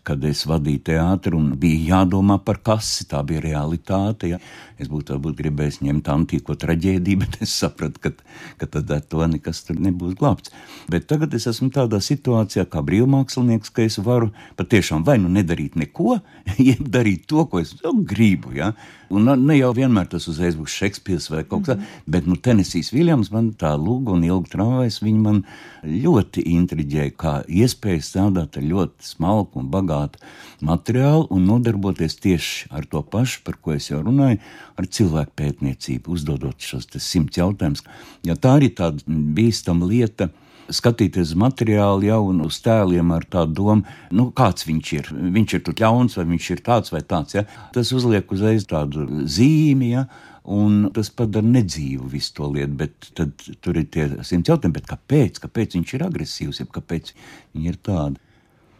kad 0.09 0.25
es 0.25 0.45
vadīju 0.49 0.81
teātru 0.89 1.37
un 1.37 1.53
bija 1.61 1.99
jādomā 1.99 2.39
par 2.45 2.63
kasi. 2.65 3.05
Tā 3.09 3.21
bija 3.27 3.43
realitāte. 3.45 4.33
Ja. 4.33 4.41
Es 4.79 4.89
būtu 4.91 5.17
varbūt 5.17 5.37
gribējis 5.41 5.81
ņemt 5.83 6.09
antīko 6.13 6.55
traģēdiju, 6.59 7.21
bet 7.25 7.41
es 7.45 7.55
sapratu, 7.61 8.01
ka, 8.03 8.13
ka 8.61 8.71
tad 8.77 8.93
ar 8.95 9.03
to 9.05 9.27
nekas 9.29 9.65
tur 9.67 9.81
nebūs 9.83 10.17
glābts. 10.21 10.55
Bet 10.91 11.09
tagad 11.11 11.35
es 11.37 11.49
esmu 11.51 11.71
tādā 11.75 12.01
situācijā, 12.05 12.65
kā 12.71 12.83
brīvmākslinieks, 12.87 13.75
ka 13.75 13.85
es 13.85 13.99
varu 14.05 14.31
patiešām 14.61 15.05
vai 15.07 15.19
nu 15.21 15.33
nedarīt 15.33 15.77
neko, 15.81 16.21
jeb 16.71 16.87
darīt 16.89 17.27
to, 17.29 17.45
ko 17.51 17.61
es 17.65 17.75
gribu. 18.09 18.55
Ja. 18.57 18.73
Un 19.09 19.25
ne 19.25 19.57
jau 19.57 19.71
vienmēr 19.77 20.09
tas 20.13 20.27
uzreiz 20.29 20.57
būs 20.59 20.75
Šekspīrs 20.79 21.31
vai 21.33 21.43
kaut 21.45 21.65
kas 21.65 21.75
tāds, 21.75 21.81
mm 21.81 21.85
-hmm. 21.85 22.13
bet 22.13 22.27
nu, 22.27 22.37
Tenesijs 22.37 22.93
Viljams 22.93 23.31
man 23.33 23.53
tā 23.53 23.73
lūga 23.77 24.13
un 24.13 24.25
ilgi 24.25 24.51
tramvajs, 24.53 25.03
viņi 25.03 25.21
man 25.21 25.45
ļoti 25.89 26.45
intriģēja, 26.55 27.15
kā 27.19 27.35
iespēja 27.49 28.05
strādāt 28.05 28.59
ar 28.61 28.67
ļoti 28.69 29.09
smalku 29.09 29.63
un 29.63 29.71
bagātu 29.73 30.21
materiālu 30.65 31.29
un 31.35 31.47
nodarboties 31.49 32.19
tieši 32.23 32.69
ar 32.75 32.89
to 32.91 33.03
pašu, 33.03 33.43
par 33.47 33.59
ko 33.63 33.77
es 33.77 33.91
jau 33.91 34.03
runāju, 34.05 34.41
ar 34.79 34.91
cilvēku 34.99 35.35
pētniecību, 35.39 36.15
uzdodot 36.15 36.61
šos 36.63 36.91
simts 37.03 37.41
jautājumus. 37.41 37.85
Ja 38.27 38.37
tā 38.37 38.59
ir 38.63 38.75
tāda 38.79 39.03
bīstama 39.09 39.89
lieta, 39.89 40.31
skatīties 40.69 41.33
uz 41.33 41.39
materiālu 41.39 42.09
jau 42.09 42.21
uz 42.45 42.61
tēliem 42.65 43.13
ar 43.15 43.25
tādu 43.31 43.57
domu, 43.63 43.99
nu, 44.13 44.29
kāds 44.37 44.67
viņš 44.69 44.93
ir. 44.99 45.13
Viņš 45.37 45.55
ir 45.57 45.65
tur 45.67 45.77
ļauns, 45.81 46.19
vai 46.19 46.27
viņš 46.29 46.51
ir 46.55 46.65
tāds 46.67 46.93
vai 46.93 47.03
tāds. 47.03 47.39
Ja? 47.39 47.47
Tas 47.75 47.93
uzliek 47.97 48.29
uzreiz 48.33 48.67
tādu 48.69 49.07
zīmi. 49.25 49.95
Ja? 49.95 50.07
Un 50.49 50.87
tas 50.97 51.11
padara 51.13 51.45
nedzīvu 51.45 52.07
visu 52.09 52.33
to 52.39 52.47
lietu, 52.55 52.73
bet 52.81 53.11
tad 53.19 53.45
tur 53.61 53.77
ir 53.77 53.85
tie 53.93 54.07
simts 54.25 54.49
jautājumi, 54.49 54.81
kāpēc? 54.89 55.43
kāpēc 55.45 55.77
viņš 55.77 55.95
ir 55.99 56.05
agresīvs, 56.07 56.63
ja 56.63 56.67
kāpēc 56.73 57.13
viņi 57.53 57.69
ir 57.69 57.77
tādi. 57.85 58.23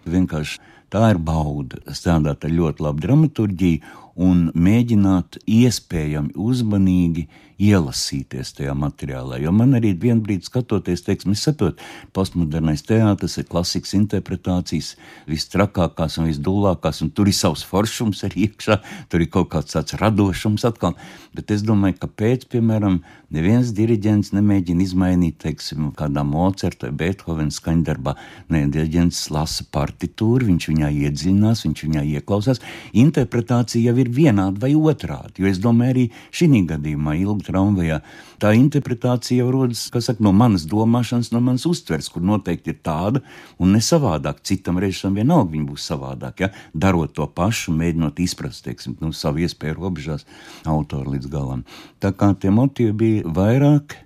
Vienkārši 0.09 0.63
tā 0.89 1.11
ir 1.13 1.21
bauda 1.21 1.83
strādāt 1.93 2.47
ar 2.49 2.55
ļoti 2.55 2.87
labu 2.87 3.05
dramaturgiju 3.05 4.08
un 4.19 4.49
mēģināt 4.59 5.39
iespējami 5.47 6.35
uzmanīgi 6.35 7.29
ielasīties 7.59 8.53
tajā 8.55 8.75
materiālā. 8.79 9.41
Jo 9.43 9.51
man 9.55 9.75
arī 9.79 9.91
vienā 9.99 10.23
brīdī 10.23 10.47
skatoties, 10.47 11.03
teiksim, 11.07 11.35
es 11.35 11.43
saprotu, 11.47 11.83
postmodernais 12.15 12.85
teātris 12.87 13.35
ir 13.41 13.49
klasikas 13.51 13.97
interpretācijas, 13.99 14.93
visstrakākās 15.31 16.21
un 16.23 16.29
visdūlākās, 16.31 17.03
un 17.03 17.11
tur 17.11 17.31
ir 17.31 17.37
savs 17.37 17.65
foršums 17.67 18.23
arī 18.29 18.47
iekšā, 18.47 18.79
tur 19.11 19.25
ir 19.25 19.31
kaut 19.35 19.51
kāds 19.55 19.75
tāds 19.75 19.99
radošums 19.99 20.67
atkal. 20.69 20.95
Bet 21.35 21.51
es 21.55 21.65
domāju, 21.67 21.99
kāpēc, 22.05 22.47
piemēram, 22.55 23.01
neviens 23.35 23.75
diriģents 23.75 24.31
nemēģina 24.37 24.87
izmainīt, 24.87 25.41
teiksim, 25.43 25.91
kādā 25.99 26.23
Mocerta 26.27 26.89
vai 26.89 26.97
Beethovena 27.03 27.55
skaņdarbā. 27.55 28.15
Nē, 28.55 28.65
diriģents 28.75 29.27
lasa 29.35 29.67
partitūru, 29.75 30.47
viņš 30.53 30.71
viņā 30.71 30.93
iedziļinās, 31.03 31.67
viņš 31.67 31.85
viņā 31.89 32.07
ieklausās. 32.15 32.63
Interpretācija 32.97 33.91
jau 33.91 33.99
ir 33.99 34.08
vienāda 34.15 34.61
vai 34.63 34.73
otrādi, 34.77 35.43
jo 35.43 35.51
es 35.51 35.61
domāju, 35.63 35.95
arī 35.95 36.05
šī 36.35 36.63
gadījumā 36.69 37.15
ilgi 37.19 37.47
tramvajā. 37.49 38.01
Tā 38.39 38.53
interpretācija 38.55 39.43
jau 39.43 39.51
rodas 39.53 39.89
saka, 39.91 40.23
no 40.23 40.33
manas 40.33 40.65
domāšanas, 40.71 41.33
no 41.35 41.41
manas 41.43 41.67
uztveres, 41.67 42.09
kur 42.13 42.23
noteikti 42.23 42.75
ir 42.75 42.81
tāda 42.87 43.23
un 43.59 43.73
ne 43.75 43.83
savādāk. 43.83 44.43
Citam 44.47 44.79
reizam 44.79 45.19
vienalga 45.19 45.53
viņa 45.55 45.69
būs 45.69 45.89
savādāk. 45.91 46.45
Ja? 46.45 46.51
Darot 46.73 47.17
to 47.19 47.27
pašu, 47.27 47.75
mēģinot 47.75 48.23
izprast 48.23 48.65
teiksim, 48.69 48.97
nu, 49.03 49.13
savu 49.13 49.43
iespēju 49.43 49.79
robežās, 49.81 50.27
autoru 50.67 51.17
līdz 51.17 51.31
galam. 51.33 51.65
Tā 51.99 52.15
kā 52.15 52.31
tie 52.39 52.55
motīvi 52.55 52.99
bija 53.05 53.35
vairāk. 53.39 53.99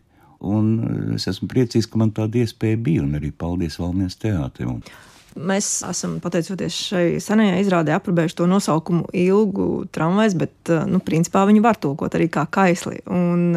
Un 0.42 1.14
es 1.14 1.28
esmu 1.30 1.46
priecīgs, 1.46 1.86
ka 1.86 2.00
man 2.00 2.10
tāda 2.10 2.40
iespēja 2.40 2.80
bija, 2.82 3.06
arī 3.14 3.30
paldies 3.30 3.78
Valmijas 3.78 4.18
teātrim. 4.18 4.80
Mēs 5.32 5.68
esam, 5.88 6.18
pateicoties 6.20 6.76
šai 6.90 7.04
senajai 7.22 7.62
izrādē, 7.62 7.94
aprobējuši 7.96 8.36
to 8.36 8.48
nosaukumu 8.50 9.06
ilgu 9.16 9.86
tramvajs, 9.94 10.36
bet 10.36 10.72
nu, 10.90 11.00
principā 11.04 11.46
viņu 11.48 11.62
var 11.64 11.80
tulkot 11.80 12.18
arī 12.18 12.28
kā 12.32 12.44
kaisli. 12.52 13.00
Un, 13.08 13.56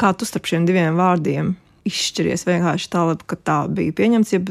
kā 0.00 0.12
tu 0.16 0.28
starp 0.28 0.48
šiem 0.48 0.64
diviem 0.68 0.96
vārdiem 0.96 1.54
izšķiries 1.88 2.46
vienkārši 2.48 2.90
tā, 2.92 3.04
ka 3.28 3.38
tā 3.38 3.58
bija 3.68 3.94
pieņemts, 3.98 4.32
ja 4.32 4.42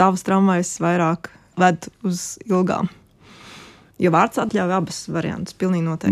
tavs 0.00 0.24
tramvajs 0.26 0.78
vairāk 0.82 1.30
ved 1.58 1.90
uz 2.06 2.32
ilgām? 2.48 2.90
Jo 3.98 4.12
vārds 4.14 4.38
atļauj 4.38 4.74
abas 4.76 5.00
variantus. 5.10 5.56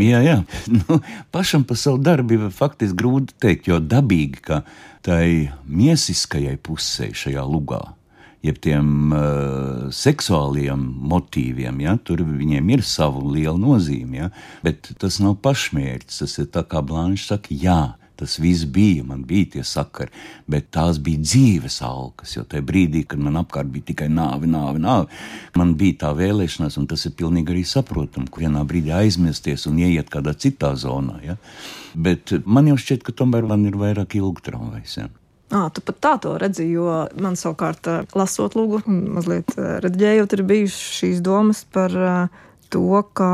Jā, 0.03 0.23
jā. 0.27 0.41
Nu, 0.75 0.99
pašam 1.35 1.63
par 1.67 1.79
savu 1.79 2.01
darbu 2.03 2.35
ir 2.35 2.49
faktiski 2.55 2.99
grūti 2.99 3.37
pateikt, 3.37 3.71
jo 3.71 3.79
dabīgi, 3.79 4.43
ka 4.43 4.63
tai 5.07 5.53
miesiskajai 5.67 6.59
pusē 6.63 7.13
šajā 7.15 7.47
lugā 7.47 7.85
jeb 8.47 8.59
tiem 8.63 9.13
uh, 9.13 9.87
seksuāliem 9.95 10.83
motīviem, 11.11 11.83
ja, 11.85 11.97
tur 11.99 12.23
viņiem 12.27 12.75
ir 12.77 12.87
sava 12.87 13.23
liela 13.25 13.59
nozīme. 13.61 14.23
Ja, 14.23 14.33
bet 14.65 14.93
tas 15.01 15.21
nav 15.23 15.39
pašmērķis. 15.45 16.23
Tas 16.23 16.41
ir 16.43 16.51
tā 16.55 16.65
kā 16.69 16.83
Blanche 16.87 17.27
saka, 17.27 17.55
jā. 17.55 17.81
Tas 18.17 18.39
viss 18.41 18.65
bija, 18.65 19.05
man 19.05 19.27
bija 19.29 19.51
tie 19.53 19.63
sakari, 19.65 20.09
bet 20.49 20.71
tās 20.73 20.97
bija 21.05 21.21
dzīves 21.21 21.83
alkas. 21.85 22.33
Jo 22.33 22.47
tajā 22.49 22.65
brīdī, 22.65 23.03
kad 23.05 23.21
man 23.21 23.37
apkārt 23.43 23.69
bija 23.75 23.91
tikai 23.91 24.09
nāve, 24.09 24.49
nāve, 24.49 24.81
nāve, 24.81 25.11
man 25.61 25.75
bija 25.77 25.99
tā 26.07 26.15
vēlēšanās, 26.17 26.79
un 26.81 26.89
tas 26.89 27.05
ir 27.05 27.13
pilnīgi 27.19 27.53
arī 27.53 27.67
saprotami, 27.69 28.31
kur 28.33 28.47
vienā 28.47 28.65
brīdī 28.65 28.95
aizmirsties 28.97 29.69
un 29.69 29.83
ieiet 29.85 30.09
kādā 30.13 30.33
citā 30.33 30.73
zonā. 30.81 31.21
Ja? 31.27 31.37
Bet 31.93 32.33
man 32.49 32.73
jau 32.73 32.81
šķiet, 32.81 33.05
ka 33.05 33.13
tomēr 33.21 33.45
man 33.53 33.69
ir 33.69 33.77
vairāk 33.77 34.17
ilgu 34.17 34.49
tramvajs. 34.49 34.97
Ja? 35.03 35.11
À, 35.55 35.69
tu 35.71 35.83
pat 35.85 35.99
tā 36.03 36.15
to 36.23 36.33
redzi, 36.43 36.65
jo 36.73 37.05
man 37.23 37.37
savukārt, 37.39 37.87
lasot 38.19 38.57
lūgu, 38.59 38.81
mazliet 38.89 39.55
redzējot, 39.55 40.35
ir 40.35 40.43
bijušas 40.49 40.97
šīs 40.99 41.21
domas 41.23 41.63
par 41.71 41.95
to, 42.75 43.03
ka 43.15 43.29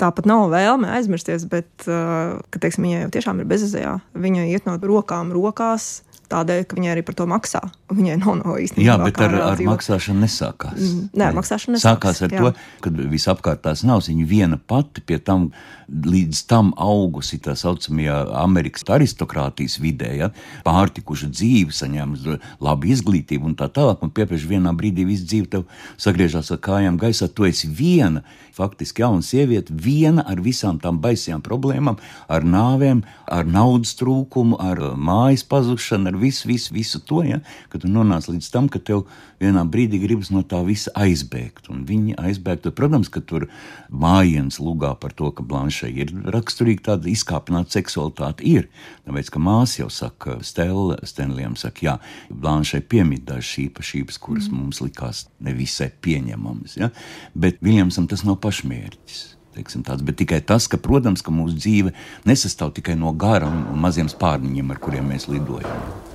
tāpat 0.00 0.24
nav 0.28 0.46
vēlme 0.54 0.88
aizmirsties, 0.96 1.44
bet 1.50 1.68
ka 1.84 2.62
teiksim, 2.62 2.86
viņa 2.88 3.02
jau 3.02 3.12
tiešām 3.18 3.42
ir 3.42 3.50
bezizējā. 3.52 3.92
Viņa 4.16 4.46
iet 4.48 4.64
no 4.64 4.78
rokām 4.80 5.34
rokās 5.36 6.05
tādēļ, 6.30 6.64
ka 6.68 6.78
viņai 6.78 6.92
arī 6.94 7.04
par 7.06 7.16
to 7.18 7.26
maksā. 7.30 7.62
Viņai 7.92 8.16
nav 8.18 8.38
no 8.40 8.56
īstenībā. 8.58 8.86
Jā, 8.86 8.96
bet 9.00 9.20
ar, 9.22 9.34
ar 9.46 9.62
maksāšanu 9.68 10.24
nesākās. 10.24 10.80
Mm, 10.80 11.08
nē, 11.14 11.28
ar 11.30 11.38
maksāšanu 11.38 11.76
nesākās. 11.76 11.86
Sākās 11.86 12.22
ar 12.26 12.34
jā. 12.34 12.42
to, 12.42 12.66
ka 12.84 12.92
visapkārtās 13.14 13.84
nav 13.86 14.02
viņa 14.06 14.28
viena 14.28 14.58
pati 14.58 15.04
pie 15.06 15.20
tam. 15.22 15.50
Līdz 15.86 16.40
tam 16.50 16.72
augusi 16.82 17.36
tā 17.38 17.52
saucamajā 17.54 18.16
Amerikas 18.40 18.82
aristokrātijas 18.90 19.76
vidē, 19.78 20.08
ja, 20.18 20.28
pārtikuša 20.66 21.28
dzīve, 21.30 21.70
saņēmusi 21.70 22.40
labu 22.66 22.88
izglītību 22.90 23.46
un 23.52 23.54
tā 23.54 23.68
tālāk. 23.70 24.02
Un 24.02 24.10
pieprasa 24.10 24.50
vienā 24.50 24.72
brīdī 24.74 25.04
visu 25.06 25.28
dzīvi 25.30 25.52
tev 25.52 25.62
sagriežās 25.94 26.50
ar 26.50 26.58
kājām 26.66 26.98
gaisā. 26.98 27.30
Tu 27.30 27.46
esi 27.46 27.70
viena, 27.70 28.24
faktiski 28.56 29.04
jauna 29.04 29.22
sieviete, 29.22 29.70
viena 29.70 30.24
ar 30.26 30.42
visām 30.42 30.80
tām 30.82 30.98
baisajām 31.04 31.44
problēmām, 31.46 32.00
ar 32.26 32.42
nāvēm, 32.42 33.04
ar 33.30 33.46
naudas 33.46 33.94
trūkumu, 34.00 34.58
ar 34.58 34.82
mājas 34.98 35.46
pazušanu, 35.46 36.10
ar 36.10 36.15
visu, 36.20 36.48
visu, 36.48 36.74
visu 36.74 37.00
to, 37.04 37.22
ja, 37.26 37.40
ka 37.72 37.80
tu 37.82 37.90
nonāc 37.90 38.28
līdz 38.30 38.48
tam, 38.52 38.70
ka 38.72 38.80
tev 38.82 39.04
vienā 39.42 39.62
brīdī 39.68 40.00
gribas 40.02 40.30
no 40.32 40.42
tā 40.46 40.62
visa 40.66 40.92
aizbēgt. 40.96 41.70
Un 41.72 41.84
viņi 41.88 42.16
aizbēgtu, 42.20 42.72
protams, 42.76 43.10
ka 43.12 43.20
tur 43.20 43.48
mājiens 43.90 44.60
lugā 44.62 44.94
par 45.00 45.14
to, 45.16 45.30
ka 45.34 45.44
Blanšai 45.46 45.92
ir 45.94 46.12
raksturīga 46.34 46.92
tāda 46.92 47.10
izkāpināta 47.12 47.78
seksualitāte. 47.78 48.46
Ir. 48.46 48.70
Tāpēc, 49.06 49.30
ka 49.34 49.42
māsa 49.42 49.82
jau 49.82 49.90
saka, 49.92 50.38
Stela 50.46 50.98
Stenlijam 51.06 51.56
saka, 51.60 51.86
jā, 51.86 51.96
Blanšai 52.30 52.82
piemīt 52.88 53.26
dažas 53.28 53.54
īpašības, 53.66 54.20
kuras 54.22 54.50
mm. 54.50 54.58
mums 54.64 54.82
likās 54.84 55.26
nevisai 55.44 55.92
pieņemamas. 56.04 56.78
Ja? 56.80 56.92
Bet 57.34 57.62
Viljamsam 57.64 58.08
tas 58.10 58.24
nav 58.26 58.40
pašmērķis. 58.44 59.24
Tāds, 59.56 60.02
bet 60.04 60.18
tikai 60.20 60.42
tas, 60.44 60.66
ka, 60.68 60.76
protams, 60.76 61.22
ka 61.24 61.32
mūsu 61.32 61.56
dzīve 61.56 61.94
nesastāv 62.28 62.74
tikai 62.76 62.98
no 63.00 63.14
gara 63.16 63.48
un, 63.48 63.64
un 63.72 63.80
maziem 63.80 64.10
spārniņiem, 64.12 64.74
ar 64.74 64.82
kuriem 64.84 65.08
mēs 65.14 65.30
lidojam. 65.32 66.05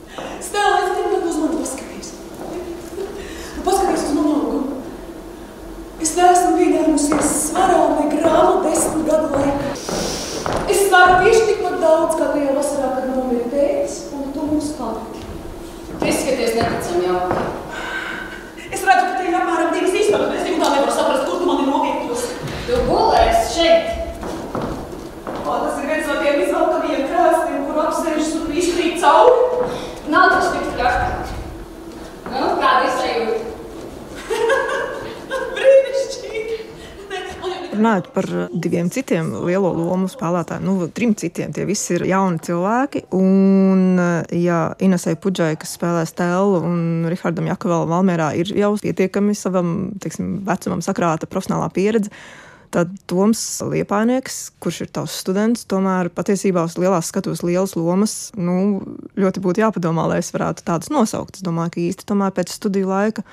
Stela, 0.41 0.80
es 0.84 0.91
gribu, 0.91 1.12
lai 1.13 1.30
uzmanīgi 1.30 1.62
paskaties. 1.62 2.10
Paskaties 3.63 4.03
uz 4.10 4.15
manu 4.18 4.34
augu. 4.36 4.60
Es 6.01 6.12
neesmu 6.18 6.58
pieņēmusies 6.58 7.32
svarā 7.46 7.80
ne 7.96 8.08
grāmu 8.12 8.63
desmit 8.65 9.08
gadu 9.08 9.30
laikā. 9.36 9.72
Es 10.72 10.80
svaru 10.88 11.22
tieši 11.22 11.48
tikpat 11.48 11.77
daudz, 11.84 12.18
kā 12.20 12.32
tajā 12.34 12.56
vasarā, 12.58 12.89
kad 12.98 13.10
nomira 13.12 13.48
tētis 13.53 13.96
un 14.18 14.32
tu 14.36 14.48
mums 14.50 14.74
paliki. 14.80 15.24
Tu 16.01 16.10
izskaties 16.10 16.58
neticami 16.58 17.08
jauki. 17.08 17.36
Es 18.72 18.84
redzu, 18.88 19.06
ka 19.06 19.15
te 19.20 19.27
ir 19.30 19.38
apmēram 19.38 19.72
divas 19.75 19.96
istabas, 20.01 20.32
bet 20.32 20.39
es 20.41 20.48
tik 20.48 20.60
tā 20.60 20.74
nevaru 20.74 20.96
saprast, 20.96 21.25
kur 21.27 21.39
tu 21.39 21.48
mani 21.48 21.70
novietos. 21.70 22.27
Tu 22.65 22.84
gulēsi 22.89 23.46
šeit. 23.56 23.86
O, 25.41 25.51
tas 25.51 25.80
ir 25.80 25.88
viens 25.88 26.08
no 26.08 26.20
tiem 26.20 26.44
izvelkamajiem 26.44 27.08
krāstiem, 27.12 27.63
kur 27.68 27.82
apsēžas 27.86 28.36
un 28.39 28.51
izkrīt 28.60 29.00
cauri. 29.03 29.39
Nav 30.12 30.25
tas 30.34 30.48
tik 30.51 30.65
traki. 30.75 31.36
Nu, 32.32 32.48
kāda 32.60 32.88
ir 32.88 32.94
sajūta? 32.98 33.44
Brīnišķīgi. 35.56 36.58
Ne, 37.12 37.22
man 37.44 37.53
jau 37.53 37.70
Runājot 37.91 38.13
par 38.15 38.27
diviem 38.55 38.88
citiem 38.88 39.33
lielo 39.43 39.74
lomu 39.75 40.07
spēlētājiem, 40.07 40.63
nu, 40.63 40.86
trim 40.95 41.12
citiem, 41.19 41.51
tie 41.51 41.65
visi 41.67 41.98
ir 41.98 42.05
jauni 42.07 42.39
cilvēki. 42.39 43.01
Un, 43.17 44.00
ja 44.31 44.60
Inesai 44.79 45.17
Pudžai, 45.19 45.57
kas 45.60 45.74
spēlē 45.75 46.05
Stēlu, 46.07 46.62
un 46.69 47.10
Rihardam 47.12 47.50
Jakovēlam 47.51 47.91
Valmērā 47.91 48.29
ir 48.39 48.53
jau 48.55 48.71
pietiekami 48.79 49.36
savam 49.36 49.91
teiksim, 50.00 50.38
vecumam 50.48 50.79
sakrāta 50.86 51.27
profesionālā 51.27 51.67
pieredze, 51.75 52.15
tad 52.71 52.95
Toms 53.12 53.43
Liepainieks, 53.67 54.39
kurš 54.63 54.86
ir 54.86 54.95
tavs 54.95 55.19
students, 55.25 55.67
tomēr 55.67 56.13
patiesībā 56.15 56.63
uz 56.69 56.79
lielās 56.79 57.12
skatuves 57.12 57.43
lielas 57.43 57.75
lomas, 57.75 58.29
nu, 58.39 58.86
ļoti 59.19 59.43
būtu 59.43 59.65
jāpadomā, 59.65 60.07
lai 60.13 60.24
es 60.24 60.31
varētu 60.31 60.63
tādus 60.63 60.95
nosaukt. 60.95 61.41
Es 61.41 61.43
domāju, 61.43 61.75
ka 61.75 61.89
īsti 61.89 62.07
tomēr 62.07 62.31
pēc 62.39 62.55
studiju 62.55 62.95
laika 62.95 63.27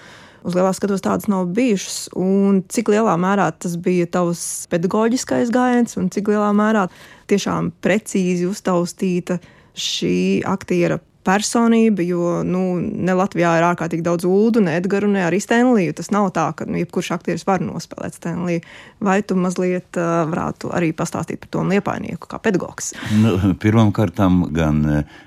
uz 0.48 0.56
lielās 0.56 0.80
skatos 0.80 1.04
tādas 1.04 1.28
nav 1.30 1.50
bijušas. 1.56 2.08
Un 2.18 2.62
cik 2.72 2.92
lielā 2.94 3.14
mērā 3.20 3.50
tas 3.54 3.76
bija 3.80 4.08
tavs 4.10 4.42
pedagoģiskais 4.72 5.52
gājiens, 5.54 5.96
un 6.00 6.08
cik 6.14 6.32
lielā 6.32 6.50
mērā 6.56 6.86
tiešām 7.30 7.72
precīzi 7.84 8.48
uztaustīta 8.48 9.38
šī 9.78 10.42
aktiera 10.48 10.98
personība, 11.28 12.04
jo 12.06 12.40
nu, 12.46 12.62
ne 12.80 13.14
Latvijā 13.16 13.52
ir 13.58 13.66
ārkārtīgi 13.68 14.04
daudz 14.06 14.24
ūdu, 14.28 14.62
ne 14.64 14.78
Edgars, 14.78 15.10
ne 15.12 15.26
arī 15.26 15.40
Stenliju. 15.42 15.94
Tas 15.98 16.10
nav 16.14 16.30
tā, 16.36 16.46
ka 16.56 16.66
nu, 16.68 16.78
jebkurš 16.80 17.12
aktieris 17.18 17.44
var 17.48 17.62
nospēlēt 17.64 18.16
Stenliju. 18.16 18.64
Vai 19.04 19.18
tu 19.26 19.36
mazliet 19.38 19.98
uh, 20.00 20.24
varētu 20.30 20.72
arī 20.74 20.90
pastāstīt 20.96 21.42
par 21.42 21.52
to 21.54 21.64
liepainieku 21.68 22.30
kā 22.30 22.40
pedagogs? 22.42 22.94
Nu, 23.20 23.36
Pirmkārt, 23.60 24.20
gan 24.56 24.80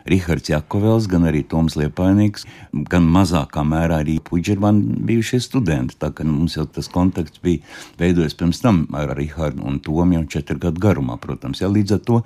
Rihards 0.10 0.52
Jakovels, 0.52 1.08
gan 1.12 1.28
arī 1.30 1.44
Toms 1.48 1.78
Liepainieks, 1.80 2.48
gan 2.90 3.06
mazākā 3.12 3.64
mērā 3.68 4.02
arī 4.02 4.18
Puģerman 4.26 4.82
bijušie 5.08 5.42
studenti. 5.44 6.00
Tā 6.02 6.12
kā 6.16 6.26
nu, 6.28 6.34
mums 6.42 6.58
jau 6.58 6.66
tas 6.66 6.90
kontakts 6.92 7.42
bija 7.44 7.62
veidojies 8.02 8.38
pirms 8.40 8.64
tam 8.64 8.84
ar 8.98 9.14
Rihardu 9.18 9.68
un 9.68 9.80
Tomu 9.82 10.16
jau 10.16 10.26
četru 10.38 10.58
gadu 10.62 10.82
garumā, 10.82 11.18
protams. 11.22 11.62
Ja, 11.62 11.70
līdz 11.72 11.98
ar 11.98 12.02
to 12.08 12.24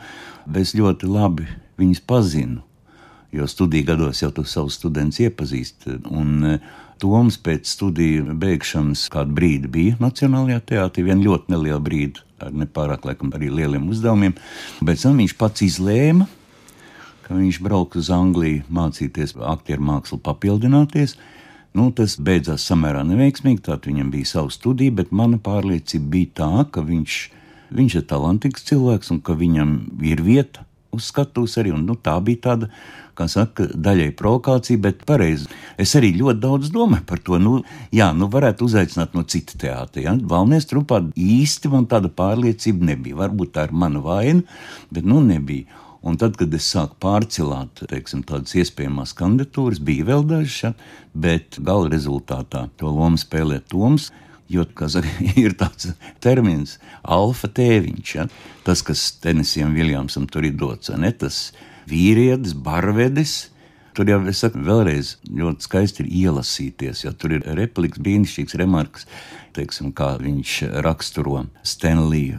es 0.61 0.75
ļoti 0.77 1.09
labi 1.09 1.49
viņus 1.79 2.01
pazinu 2.07 2.63
jo 3.35 3.47
studiju 3.47 3.85
gados 3.91 4.21
jau 4.23 4.31
tu 4.33 4.45
savus 4.47 4.77
studentus 4.79 5.21
iepazīsti. 5.25 5.99
Un 6.11 6.55
e, 6.55 6.57
Toms 7.01 7.35
pēc 7.43 7.67
studiju 7.67 8.37
beigšanas 8.39 9.09
kādu 9.11 9.35
brīdi 9.35 9.67
bija 9.71 9.97
Nacionālajā 9.99 10.61
teātrī, 10.71 11.03
vien 11.09 11.23
ļoti 11.25 11.51
nelielu 11.51 11.81
brīdi, 11.83 12.23
ar 12.39 12.53
nepārāk 12.55 13.03
laikam 13.09 13.33
arī 13.35 13.49
lieliem 13.51 13.89
uzdevumiem. 13.91 14.37
Bet 14.79 15.01
tam 15.03 15.19
viņš 15.19 15.33
pats 15.39 15.65
izlēma, 15.65 16.29
ka 17.25 17.35
viņš 17.35 17.59
brauks 17.65 17.99
uz 17.99 18.11
Angliju 18.15 18.63
mācīties 18.71 19.35
aktieru 19.43 19.83
mākslu, 19.89 20.21
papildināties. 20.23 21.17
Nu, 21.75 21.89
tas 21.91 22.15
beidzās 22.15 22.63
samērā 22.69 23.01
neveiksmīgi, 23.03 23.65
tad 23.65 23.89
viņam 23.89 24.13
bija 24.13 24.29
sava 24.29 24.53
studija, 24.53 24.95
bet 24.95 25.11
mana 25.11 25.35
pārliecība 25.43 26.13
bija 26.13 26.31
tā, 26.39 26.51
ka 26.71 26.85
viņš, 26.85 27.17
viņš 27.75 27.97
ir 27.99 28.07
talantīgs 28.07 28.63
cilvēks 28.69 29.11
un 29.11 29.19
ka 29.19 29.35
viņam 29.35 29.75
ir 29.99 30.23
vieta 30.23 30.63
uz 30.95 31.11
skatuves 31.11 31.57
arī. 31.61 31.73
Un, 31.75 31.85
nu, 31.87 31.97
tā 31.99 32.15
bija 32.23 32.41
tāda 32.49 32.69
kā 33.15 33.27
saka, 33.31 33.67
daļai 33.71 34.09
provokācija, 34.19 34.81
bet 34.83 35.05
pareizi. 35.07 35.47
Es 35.81 35.95
arī 35.97 36.11
ļoti 36.17 36.41
daudz 36.43 36.71
domāju 36.73 37.05
par 37.07 37.21
to. 37.23 37.39
Nu, 37.41 37.55
jā, 37.95 38.09
nu 38.17 38.27
varētu 38.31 38.67
uzaicināt 38.67 39.15
no 39.15 39.23
cita 39.23 39.59
teātra. 39.61 40.03
Ja? 40.07 40.17
Valnies 40.35 40.67
trupā 40.69 41.01
īsti 41.15 41.71
man 41.71 41.87
tāda 41.91 42.11
pārliecība 42.11 42.91
nebija. 42.91 43.21
Varbūt 43.23 43.55
tā 43.55 43.69
ir 43.69 43.75
mana 43.75 44.03
vaina, 44.03 44.43
bet 44.91 45.07
nu 45.07 45.21
nebija. 45.23 45.83
Un 46.05 46.19
tad, 46.21 46.35
kad 46.37 46.53
es 46.53 46.67
sāku 46.69 46.99
teiksim, 47.89 48.21
tādas 48.29 48.53
iespējamas 48.53 49.15
kandidatūras, 49.17 49.79
bija 49.81 50.05
vēl 50.05 50.27
dažas, 50.29 50.59
ja? 50.61 50.73
bet 51.17 51.57
gala 51.57 51.89
rezultātā 51.89 52.67
to 52.77 52.91
lomu 52.91 53.17
spēlē 53.17 53.63
Toms. 53.71 54.11
Jo 54.51 54.65
ir 55.43 55.55
tāds 55.57 55.89
termins, 56.21 56.77
alfa 57.01 57.49
tēviņš, 57.49 58.15
ja? 58.15 58.27
tas, 58.65 58.83
kas 58.85 59.07
Tenisijam 59.21 59.73
Viljamsam 59.73 60.27
tur 60.29 60.45
ir 60.45 60.53
dots, 60.59 60.91
ne 60.93 61.11
tas 61.11 61.49
vīrietis, 61.89 62.53
barvedis. 62.53 63.49
Tur 63.95 64.09
jau 64.11 64.17
es 64.27 64.41
saku, 64.43 64.59
vēlreiz 64.59 65.13
ļoti 65.31 65.63
skaisti 65.63 66.03
ir 66.03 66.09
ielasīties, 66.25 67.05
jo 67.05 67.13
tur 67.15 67.37
ir 67.37 67.45
repliks, 67.55 68.01
brīnišķīgs 68.03 68.57
remarks, 68.59 69.05
teiksim, 69.55 69.93
kā 69.95 70.17
viņš 70.19 70.55
raksturo 70.83 71.45
Stanley. 71.63 72.35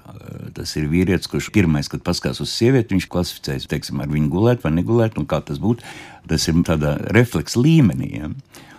Tas 0.53 0.75
ir 0.77 0.91
vīrietis, 0.93 1.31
kurš 1.33 1.49
pirmais, 1.55 1.89
kad 1.89 2.05
paskatās 2.05 2.43
uz 2.45 2.53
sievieti, 2.53 2.93
viņš 2.93 3.09
klasificēs, 3.09 3.71
teiksim, 3.73 4.05
ar 4.05 4.13
viņu 4.13 4.29
gulēt 4.35 4.67
vai 4.67 4.75
negulēt, 4.77 5.17
un 5.17 5.25
kā 5.25 5.41
tas 5.49 5.57
būtu. 5.63 5.87
Tas 6.29 6.45
ir 6.53 6.61
tādā 6.69 6.99
refleksa 7.17 7.63
līmenī. 7.65 8.11
Ja? 8.19 8.29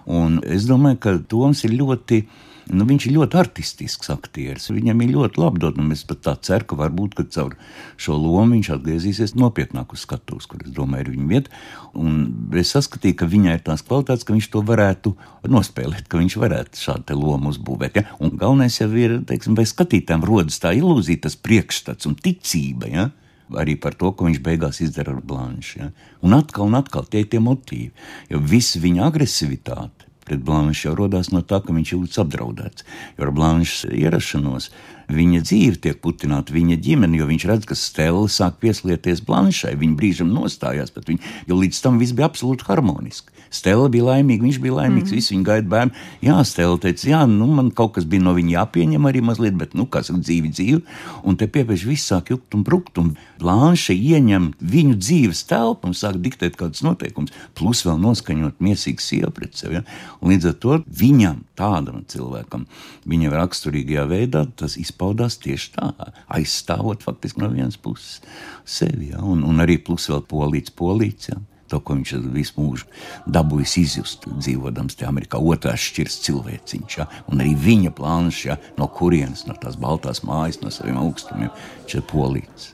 Un 0.06 0.38
es 0.46 0.70
domāju, 0.70 1.02
ka 1.02 1.18
Toms 1.34 1.66
ir 1.66 1.74
ļoti 1.82 2.22
Nu, 2.68 2.84
viņš 2.88 3.06
ir 3.08 3.14
ļoti 3.16 3.38
artistisks 3.40 4.10
aktieris. 4.12 4.68
Viņam 4.74 5.04
ir 5.04 5.14
ļoti 5.14 5.40
labi 5.40 5.62
dot, 5.64 5.78
un 5.80 5.94
es 5.96 6.02
pat 6.08 6.20
tā 6.26 6.34
ceru, 6.44 6.66
ka 6.68 6.78
varbūt 6.80 7.16
ka 7.16 7.24
caur 7.32 7.54
šo 8.02 8.18
lomu 8.20 8.58
viņš 8.58 8.72
atgriezīsies 8.76 9.36
nopietnāk 9.40 9.94
uz 9.96 10.04
skatuves, 10.04 10.50
kur 10.52 10.66
es 10.66 10.74
domāju, 10.76 11.06
ir 11.06 11.12
viņa 11.14 11.28
vieta. 11.32 11.62
Un 11.96 12.18
es 12.60 12.74
saskatīju, 12.76 13.20
ka 13.22 13.30
viņai 13.32 13.56
ir 13.60 13.64
tās 13.70 13.86
kvalitātes, 13.88 14.28
ka 14.28 14.36
viņš 14.36 14.50
to 14.52 14.64
varētu 14.68 15.14
nospēlēt, 15.48 16.10
ka 16.12 16.20
viņš 16.20 16.36
varētu 16.44 16.82
šādu 16.82 17.20
lomu 17.20 17.54
uzbūvēt. 17.54 18.02
Ja? 18.02 18.18
Un 18.20 18.36
galvenais 18.36 18.82
jau 18.82 18.90
ir, 19.00 19.22
teiksim, 19.30 19.56
vai 19.56 19.68
skatītājiem 19.70 20.28
rodas 20.28 20.60
tā 20.64 20.76
ilūzija, 20.76 21.24
tas 21.28 21.40
priekšstats 21.40 22.10
un 22.10 22.20
ticība. 22.20 22.92
Ja? 22.92 23.08
arī 23.56 23.78
par 23.80 23.96
to, 23.96 24.12
ko 24.12 24.28
viņš 24.28 24.42
beigās 24.44 24.82
izdara 24.84 25.14
ar 25.16 25.22
Blanšu. 25.24 25.80
Ja? 25.80 25.86
Un 26.26 26.36
atkal 26.36 26.68
un 26.68 26.76
atkal 26.76 27.08
tie 27.08 27.24
ir 27.24 27.30
tie 27.32 27.40
motīvi, 27.40 27.94
jo 28.28 28.42
visa 28.44 28.82
viņa 28.84 29.06
agresivitāte 29.08 29.97
pret 30.28 30.44
Blanšu 30.44 30.90
jau 30.90 30.96
radās 31.00 31.32
no 31.34 31.42
tā, 31.42 31.62
ka 31.64 31.76
viņš 31.76 31.94
jūtas 31.96 32.22
apdraudēts. 32.24 32.86
Jo 33.18 33.28
ar 33.28 33.34
Blanšas 33.36 33.88
ierašanos 33.96 34.72
viņa 35.12 35.42
dzīve 35.46 35.80
tiek 35.84 36.02
putināta, 36.04 36.56
viņa 36.56 36.80
ģimene, 36.84 37.20
jo 37.20 37.30
viņš 37.30 37.48
redz, 37.50 37.68
ka 37.70 37.78
Stela 37.80 38.26
sāk 38.32 38.60
pieslieties 38.64 39.24
Blanšai. 39.28 39.76
Viņa 39.80 39.98
brīžam 40.00 40.34
nostājās 40.36 40.94
pret 40.94 41.14
viņu, 41.14 41.34
jo 41.48 41.60
līdz 41.62 41.82
tam 41.84 42.00
viss 42.02 42.16
bija 42.18 42.30
absolūti 42.30 42.68
harmoniski. 42.68 43.34
Stela 43.54 43.88
bija 43.92 44.10
laimīga, 44.10 44.44
viņš 44.44 44.60
bija 44.60 44.76
laimīgs, 44.82 45.12
mm. 45.12 45.16
visi 45.16 45.34
viņa 45.34 45.46
gaida 45.48 45.72
bērnu. 45.72 46.04
Jā, 46.26 46.38
Stela 46.48 46.78
teica, 46.84 47.08
jā, 47.08 47.22
nu 47.32 47.48
man 47.56 47.70
kaut 47.76 47.94
kas 47.96 48.08
bija 48.10 48.26
no 48.26 48.34
viņa 48.36 48.54
jāpieņem 48.58 49.08
arī 49.08 49.22
mazliet, 49.24 49.56
bet, 49.60 49.76
nu, 49.78 49.88
kā 49.88 50.02
saka, 50.04 50.20
dzīvi 50.26 50.52
dzīvi. 50.52 50.82
Un 51.28 51.40
te 51.40 51.48
piepiež 51.52 51.86
viss 51.88 52.12
sāk 52.12 52.34
jukt 52.34 52.58
un 52.58 52.66
brukt, 52.68 53.00
un 53.00 53.14
Blanša 53.40 53.96
ieņem 53.96 54.52
viņu 54.60 54.98
dzīves 55.00 55.46
telpu 55.48 55.90
un 55.90 55.96
sāk 55.98 56.20
diktēt 56.24 56.58
kādus 56.60 56.84
noteikumus, 56.86 57.36
plus 57.58 57.86
vēl 57.88 58.00
noskaņot 58.04 58.60
miesīgu 58.64 59.04
sievu 59.04 59.32
pret 59.36 59.56
sevi. 59.60 59.80
Ja? 59.80 59.86
Līdz 60.28 60.52
ar 60.52 60.58
to 60.64 60.80
viņam, 61.00 61.44
tādam 61.58 62.04
cilvēkam, 62.10 62.68
viņa 63.08 63.34
raksturīgajā 63.34 64.08
veidā 64.10 64.44
tas 64.60 64.78
izpaudās 64.98 65.38
tieši 65.38 65.76
tā, 65.76 65.92
aizstāvot 66.34 67.04
faktiski 67.06 67.42
no 67.42 67.52
vienas 67.54 67.78
puses 67.78 68.22
sevi, 68.66 69.12
ja? 69.14 69.22
un, 69.22 69.44
un 69.46 69.62
arī 69.62 69.78
plus 69.78 70.10
vēl 70.10 70.26
polīts, 70.26 70.74
polīts. 70.74 71.30
Ja? 71.30 71.38
to, 71.68 71.82
ko 71.84 71.98
viņš 71.98 72.14
visu 72.32 72.54
mūžu 72.56 72.86
dabūjis 73.28 73.74
izjust, 73.82 74.24
dzīvodams 74.40 74.96
te 74.96 75.04
Amerikā, 75.06 75.38
otrās 75.38 75.84
šķirs 75.84 76.22
cilvēciņš, 76.24 76.98
ja? 76.98 77.08
un 77.28 77.44
arī 77.44 77.54
viņa 77.60 77.92
plāns, 77.92 78.46
ja? 78.48 78.58
no 78.80 78.88
kurienes, 78.88 79.46
no 79.48 79.54
tās 79.60 79.76
baltās 79.76 80.24
mājas, 80.24 80.62
no 80.64 80.72
saviem 80.72 80.98
augstumiem, 81.02 81.52
šeit 81.86 82.08
polīts. 82.08 82.72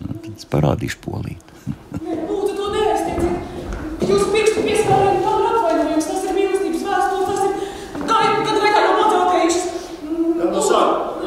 Nu, 0.00 0.16
tad 0.16 0.32
es 0.32 0.48
parādīšu 0.48 1.02
polīti. 1.04 1.76
Lūdzu, 2.00 2.54
to 2.56 2.70
neaiztieciet! 2.72 4.08
Jūs 4.08 4.30
pirkstu 4.32 4.64
piespēlējat 4.64 5.29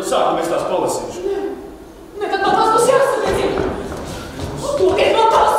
sāk, 0.09 0.35
no 0.35 0.39
sākuma 0.39 0.41
es 0.43 0.49
tās 0.51 0.65
palasīšu. 0.69 1.19
Nē, 1.23 1.37
nē, 2.19 2.25
tad 2.31 2.39
man 2.43 2.53
tās 2.57 2.69
būs 2.75 2.87
jāsapieciet. 2.91 3.53
Dodiet 4.79 5.13
man 5.17 5.27
tās! 5.33 5.55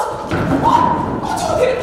Dodiet! 1.45 1.79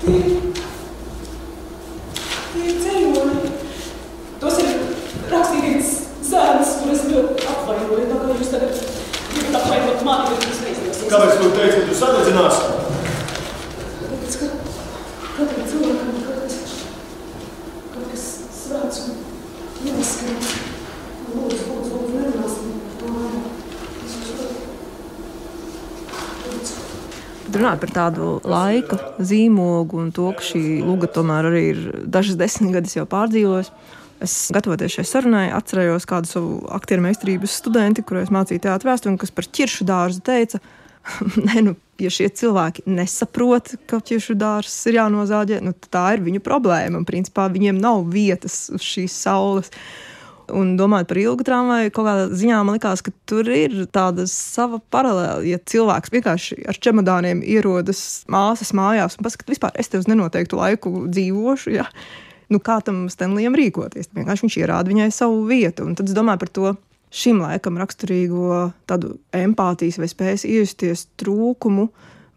Tie, 0.00 0.18
tie 2.52 2.62
ir 2.70 2.76
ceļojumi. 2.84 3.50
Tos 4.40 4.56
ir 4.62 4.68
rakstīts 5.30 5.90
zēns, 6.30 6.68
kur 6.80 6.88
es 6.94 7.02
ļoti 7.10 7.32
apvainoju. 7.52 8.04
Tā 8.10 8.16
kā 8.22 8.24
jūs 8.40 8.52
tagad 8.54 8.72
gribat 9.34 9.54
apvainot 9.60 10.00
mani, 10.06 10.24
bet 10.32 10.40
jūs 10.48 10.60
neizdosies. 10.64 11.04
Kāpēc 11.10 11.32
tu 11.42 11.46
teici, 11.56 11.76
ka 11.76 11.82
tu 11.90 11.94
sadedzināsi? 12.00 12.62
Tāpēc, 14.00 14.32
ka 14.40 14.46
katram 15.36 15.64
cilvēkam 15.70 16.08
ir 16.10 16.20
kaut 16.24 16.38
kas, 16.44 16.56
kaut 17.94 18.06
kas 18.14 18.24
svēts 18.62 18.98
un 19.04 19.14
jāskan. 19.90 20.36
Lūdzu, 21.30 21.62
lūdzu, 21.68 21.90
lūdzu, 21.94 22.14
nerunāsim 22.16 22.66
par 22.82 22.94
to 22.98 23.06
vairāk. 23.14 23.46
Es 24.06 24.12
jūs 24.16 24.30
ļoti- 24.40 24.66
Lūdzu. 26.50 26.74
Runāt 27.54 27.69
par 27.80 27.94
tādu 27.94 28.32
laika 28.46 28.98
zīmogu 29.18 30.02
un 30.02 30.10
to, 30.14 30.30
ka 30.36 30.44
šī 30.44 30.80
luga 30.84 31.10
tomēr 31.10 31.50
arī 31.50 31.64
ir 31.72 31.80
dažas 32.06 32.38
desmitgades 32.40 32.96
jau 32.98 33.06
pārdzīvojusi. 33.10 33.96
Es, 34.20 34.34
gatavoties 34.52 34.98
šai 34.98 35.06
sarunai, 35.08 35.46
atcerējos 35.56 36.04
kādu 36.08 36.28
savu 36.28 36.56
aktieru 36.76 37.06
meistarības 37.06 37.54
studenti, 37.62 38.04
kurai 38.04 38.26
es 38.26 38.34
mācīju 38.34 38.60
teātrus 38.66 38.90
vēsturi, 38.90 39.20
kas 39.22 39.32
par 39.32 39.48
ķiršu 39.48 39.86
dārzu 39.88 40.20
teica, 40.26 40.60
Nē, 41.46 41.62
nu, 41.64 41.74
ja 42.00 42.10
šie 42.12 42.28
cilvēki 42.40 42.84
nesaprot, 42.90 43.74
ka 43.90 44.00
ķiršu 44.04 44.36
dārzs 44.40 44.76
ir 44.90 45.00
jānozāģē, 45.00 45.60
nu, 45.64 45.74
tā 45.92 46.06
ir 46.16 46.24
viņu 46.26 46.42
problēma. 46.44 47.00
Un, 47.00 47.06
principā, 47.08 47.48
viņiem 47.52 47.80
nav 47.80 48.04
vietas 48.12 48.62
uz 48.74 48.84
šīs 48.84 49.16
saules. 49.24 49.72
Un 50.56 50.72
domājot 50.78 51.10
par 51.10 51.20
ilgu 51.20 51.46
tramvaju, 51.46 51.92
kaut 51.94 52.08
kādā 52.08 52.24
ziņā 52.40 52.62
man 52.64 52.78
likās, 52.78 53.02
ka 53.06 53.12
tur 53.30 53.48
ir 53.54 53.76
tāda 53.92 54.26
sava 54.30 54.80
paralēla. 54.92 55.44
Ja 55.48 55.60
cilvēks 55.72 56.12
vienkārši 56.14 56.58
ar 56.70 56.80
čemodāniem 56.82 57.44
ierodas 57.46 58.24
māsas 58.30 58.74
mājās 58.76 59.18
un 59.18 59.26
pasakā, 59.26 59.48
vispār 59.50 59.76
es 59.80 59.92
te 59.92 60.00
uz 60.00 60.10
nenoteiktu 60.10 60.58
laiku 60.60 61.06
dzīvošu, 61.08 61.74
ja? 61.78 61.86
nu, 62.50 62.60
kā 62.62 62.80
tam 62.84 63.04
Stenlijam 63.12 63.56
rīkoties? 63.58 64.10
Vienkārši 64.16 64.46
viņš 64.46 64.60
ierāda 64.60 64.90
viņai 64.90 65.10
savu 65.14 65.44
vietu. 65.48 65.86
Un 65.86 65.96
tad 65.98 66.10
es 66.10 66.16
domāju 66.16 66.42
par 66.42 66.54
to 66.58 66.72
šim 67.10 67.42
laikam 67.42 67.78
raksturīgo 67.80 68.70
tādu 68.90 69.16
empātijas 69.34 69.98
vai 70.00 70.08
spējas 70.10 70.46
iejusties 70.48 71.06
trūkumu. 71.20 71.88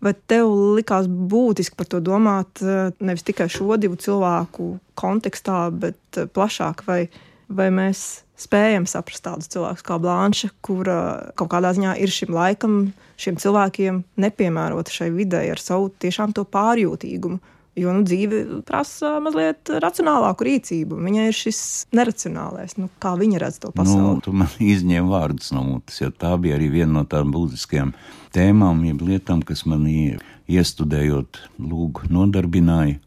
Vai 0.04 0.12
tev 0.28 0.50
likās 0.76 1.06
būtiski 1.08 1.78
par 1.80 1.88
to 1.88 2.02
domāt 2.04 2.60
eh, 2.60 2.90
nevis 3.00 3.24
tikai 3.24 3.48
šo 3.52 3.78
divu 3.80 3.96
cilvēku 3.96 4.74
kontekstā, 5.00 5.70
bet 5.72 6.20
eh, 6.20 6.28
plašāk? 6.28 6.84
Vai 6.90 7.06
vai 7.48 7.70
mēs 7.74 8.24
spējam 8.40 8.86
saprast 8.90 9.24
tādus 9.26 9.50
cilvēkus 9.54 9.86
kā 9.86 9.98
Blanša, 10.02 10.52
kura 10.66 10.98
kaut 11.40 11.52
kādā 11.54 11.74
ziņā 11.76 11.96
ir 12.02 12.12
šim 12.12 12.34
laikam, 12.36 12.78
šiem 13.20 13.40
cilvēkiem 13.42 14.04
nepiemērota 14.20 14.94
šai 14.94 15.10
vidē 15.14 15.46
ar 15.54 15.62
savu 15.62 15.92
tiešām 16.04 16.36
to 16.36 16.46
pārjūtīgumu. 16.50 17.42
Jo 17.74 17.90
nu, 17.90 18.04
dzīve 18.06 18.62
prasa 18.68 19.16
mazliet 19.24 19.66
racionālāku 19.82 20.46
rīcību. 20.46 21.00
Viņai 21.08 21.24
ir 21.32 21.34
šis 21.34 21.62
neracionālais, 21.98 22.76
nu, 22.78 22.86
kā 23.02 23.16
viņa 23.18 23.40
redz 23.42 23.58
to 23.64 23.72
pasauli. 23.74 24.20
Nu, 24.20 24.22
tu 24.22 24.34
man 24.38 24.52
izņēmi 24.62 25.10
vārdus 25.10 25.50
no 25.56 25.64
mutes, 25.66 25.98
jo 26.04 26.12
tā 26.14 26.36
bija 26.42 26.60
arī 26.60 26.68
viena 26.76 27.00
no 27.00 27.04
tādām 27.10 27.34
būtiskajām 27.34 27.96
tēmām, 28.36 28.84
jeb 28.92 29.02
lietām, 29.08 29.42
kas 29.42 29.66
man 29.66 29.88
iestudējot, 29.90 31.42
lūgu 31.66 32.14
nodarbināja. 32.14 33.00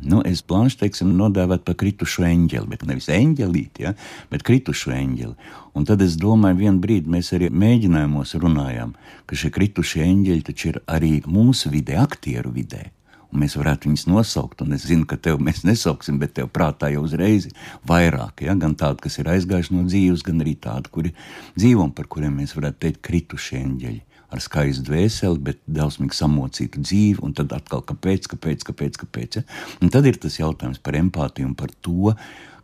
Nu, 0.00 0.22
es 0.24 0.40
plānoju, 0.40 0.78
teiksim, 0.80 1.10
nodēvēt 1.18 1.64
par 1.66 1.76
kritušu 1.80 2.24
eņģeli, 2.24 2.68
bet 2.70 2.86
nevis 2.88 3.10
eņģelīti, 3.12 3.84
ja, 3.84 3.92
bet 4.32 4.44
kritušu 4.48 4.94
eņģeli. 4.96 5.50
Un 5.76 5.84
tad 5.88 6.00
es 6.04 6.16
domāju, 6.20 6.56
vienu 6.62 6.80
brīdi 6.80 7.12
mēs 7.12 7.34
arī 7.36 7.50
mēģinājumos 7.52 8.32
runājām, 8.40 8.94
ka 9.28 9.36
šie 9.36 9.52
kritušie 9.52 10.06
eņģeļi 10.06 10.46
taču 10.48 10.72
ir 10.72 10.80
arī 10.88 11.12
mūsu 11.28 11.72
vidē, 11.74 12.00
aktieru 12.00 12.54
vidē. 12.54 12.86
Un 13.30 13.44
mēs 13.44 13.54
varētu 13.60 13.86
viņus 13.86 14.08
nosaukt, 14.10 14.64
un 14.64 14.74
es 14.74 14.88
zinu, 14.88 15.04
ka 15.06 15.20
tev 15.20 15.38
mēs 15.38 15.62
nesauksim, 15.68 16.16
bet 16.18 16.32
tev 16.38 16.48
prātā 16.50 16.88
jau 16.90 17.04
uzreiz 17.04 17.46
ir 17.46 17.68
vairāk, 17.86 18.42
ja? 18.48 18.56
gan 18.58 18.74
tādi, 18.74 19.04
kas 19.04 19.20
ir 19.20 19.30
aizgājuši 19.30 19.76
no 19.76 19.84
dzīves, 19.86 20.24
gan 20.26 20.40
arī 20.42 20.56
tādi, 20.58 20.90
kuri 20.90 21.12
dzīvo 21.60 21.84
un 21.86 21.92
par 21.94 22.08
kuriem 22.10 22.40
mēs 22.40 22.56
varētu 22.56 22.86
teikt 22.88 23.04
kritušie 23.06 23.60
eņģeļi 23.60 24.09
ar 24.30 24.42
skaistu 24.42 24.86
dvēseli, 24.88 25.40
bet 25.50 25.60
drausmīgi 25.66 26.16
samocītu 26.16 26.84
dzīvi, 26.84 27.18
un 27.26 27.34
tad 27.36 27.52
atkal 27.56 27.82
kāpēc, 27.86 28.30
kāpēc, 28.34 28.64
kāpēc. 28.68 29.00
kāpēc 29.02 29.40
ja? 29.40 29.44
Un 29.82 29.92
tad 29.92 30.06
ir 30.06 30.20
tas 30.22 30.38
jautājums 30.38 30.82
par 30.82 30.98
empātiju 31.00 31.50
un 31.50 31.56
par 31.58 31.74
to, 31.82 32.14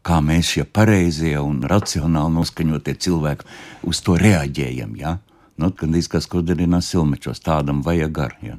kā 0.06 0.20
mēs 0.22 0.54
šie 0.54 0.64
pareizie 0.64 1.34
un 1.42 1.64
racionāli 1.66 2.36
noskaņotie 2.36 2.94
cilvēki 3.06 3.48
uz 3.90 4.02
to 4.06 4.14
reaģējam. 4.20 4.94
Ja? 5.00 5.16
Nu, 5.58 5.72
kad 5.74 5.94
izskatās, 5.96 6.28
ko 6.30 6.44
darīja 6.46 6.80
Silmečos, 6.84 7.42
tādam 7.42 7.82
vajag 7.86 8.12
gar. 8.14 8.36
Ja? 8.44 8.58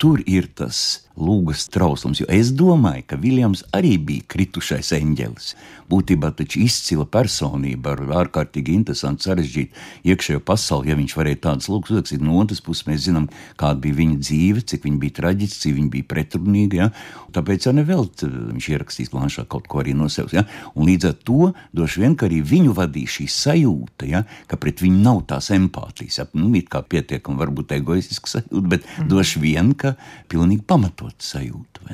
Tur 0.00 0.20
ir 0.26 0.50
tas 0.56 1.06
lūgas 1.18 1.66
trauslums, 1.72 2.20
jo 2.22 2.28
es 2.30 2.52
domāju, 2.56 3.04
ka 3.10 3.18
Viljams 3.20 3.64
arī 3.76 3.96
bija 3.98 4.28
kritušais 4.34 4.92
eņģelis 4.96 5.54
būtībā 5.90 6.30
taču 6.38 6.62
izcila 6.62 7.06
personība 7.10 7.94
ar 7.94 8.02
ārkārtīgi 8.22 8.74
interesantu, 8.78 9.26
sarežģītu 9.26 10.10
iekšējo 10.12 10.42
pasauli, 10.46 10.92
ja 10.92 10.98
viņš 10.98 11.16
varēja 11.18 11.40
tādas 11.48 11.70
lūgas 11.70 11.94
uzrakstīt. 11.94 12.22
No 12.24 12.38
otras 12.42 12.62
puses, 12.64 12.86
mēs 12.86 13.06
zinām, 13.08 13.26
kāda 13.60 13.82
bija 13.82 13.98
viņa 13.98 14.18
dzīve, 14.22 14.64
cik 14.70 14.86
viņa 14.86 15.00
bija 15.02 15.16
traģiska, 15.18 15.62
cik 15.64 15.76
viņa 15.78 15.92
bija 15.96 16.08
pretrunīga. 16.12 16.78
Ja? 16.78 16.88
Tāpēc 17.34 17.66
jau 17.66 17.74
nevēl 17.74 18.06
viņš 18.20 18.68
ierakstīs 18.70 19.10
planšā 19.12 19.46
kaut 19.50 19.66
ko 19.70 19.82
arī 19.82 19.96
no 19.98 20.08
sevis. 20.12 20.36
Ja? 20.38 20.46
Un 20.74 20.86
līdz 20.90 21.10
ar 21.10 21.16
to 21.26 21.50
droši 21.76 22.04
vien, 22.04 22.16
arī 22.28 22.40
viņu 22.46 22.76
vadīja 22.76 23.16
šī 23.18 23.28
sajūta, 23.34 24.08
ja? 24.10 24.22
ka 24.50 24.60
pret 24.60 24.84
viņu 24.84 25.02
nav 25.02 25.24
tās 25.30 25.50
empātijas. 25.54 26.20
Ja? 26.22 26.28
Nu, 26.38 26.52
it 26.58 26.70
kā 26.70 26.84
pietiekami 26.86 27.40
varbūt 27.40 27.74
egoistiska 27.80 28.36
sajūta, 28.36 28.66
bet 28.76 28.86
mm. 28.86 29.10
droši 29.10 29.42
vien, 29.42 29.74
ka 29.78 29.96
pilnīgi 30.30 30.66
pamatot 30.68 30.99
sajūta. 31.08 31.86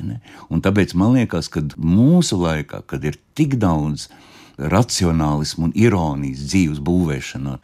Un 0.51 0.63
tāpēc 0.63 0.93
man 0.99 1.15
liekas, 1.15 1.49
ka 1.53 1.63
mūsu 1.77 2.39
laikā, 2.41 2.83
kad 2.87 3.05
ir 3.07 3.17
tik 3.37 3.55
daudz 3.61 4.09
racionālismu 4.57 5.69
un 5.69 5.75
ironijas 5.77 6.43
dzīves 6.49 6.81
būvēšanā, 6.83 7.57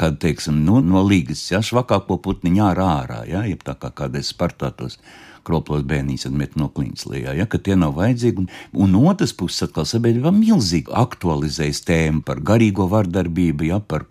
kad, 0.00 0.16
teiksim, 0.22 0.62
nu, 0.64 0.80
no 0.80 1.02
līgas, 1.04 1.42
ja 1.50 1.60
švakāko 1.64 2.18
putniņu 2.24 2.62
ārā, 2.64 3.24
ja, 3.28 3.44
jeb 3.48 3.62
tā 3.66 3.76
kā 3.78 3.92
kādreiz 3.92 4.32
Spartātos 4.32 4.98
kroplos 5.46 5.86
bērnīs 5.88 6.28
met 6.34 6.56
no 6.60 6.68
klīnas 6.74 7.06
lijā, 7.10 7.34
ja, 7.38 7.46
ka 7.50 7.58
tie 7.58 7.76
nav 7.78 7.96
vajadzīgi. 7.98 8.44
Un, 8.44 8.50
un 8.84 9.08
otrs 9.10 9.34
puses 9.36 9.66
atkal 9.68 9.88
sabiedrība 9.88 10.32
milzīgi 10.34 10.92
aktualizējas 10.94 11.82
tēmu 11.88 12.24
par 12.26 12.42
garīgo 12.44 12.88
vardarbību, 12.90 13.70
ja, 13.70 13.80
par 13.80 14.06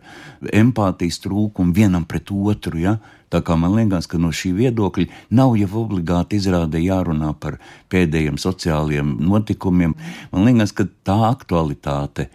empātijas 0.54 1.22
trūkumu 1.24 1.76
vienam 1.76 2.08
pret 2.10 2.32
otru, 2.34 2.82
ja, 2.82 2.98
Tā 3.30 3.44
kā 3.46 3.54
man 3.62 3.76
liekas, 3.78 4.08
ka 4.10 4.18
no 4.18 4.32
šī 4.34 4.56
viedokļa 4.58 5.06
nav 5.38 5.54
jau 5.60 5.70
obligāti 5.84 6.40
izrādē 6.42 6.82
jārunā 6.82 7.36
par 7.38 7.60
pēdējiem 7.94 8.40
sociālajiem 8.42 9.20
notikumiem. 9.22 9.94
Man 10.32 10.48
liekas, 10.48 10.74
ka 10.74 10.88
tā 11.06 11.18
aktualitāte, 11.28 12.30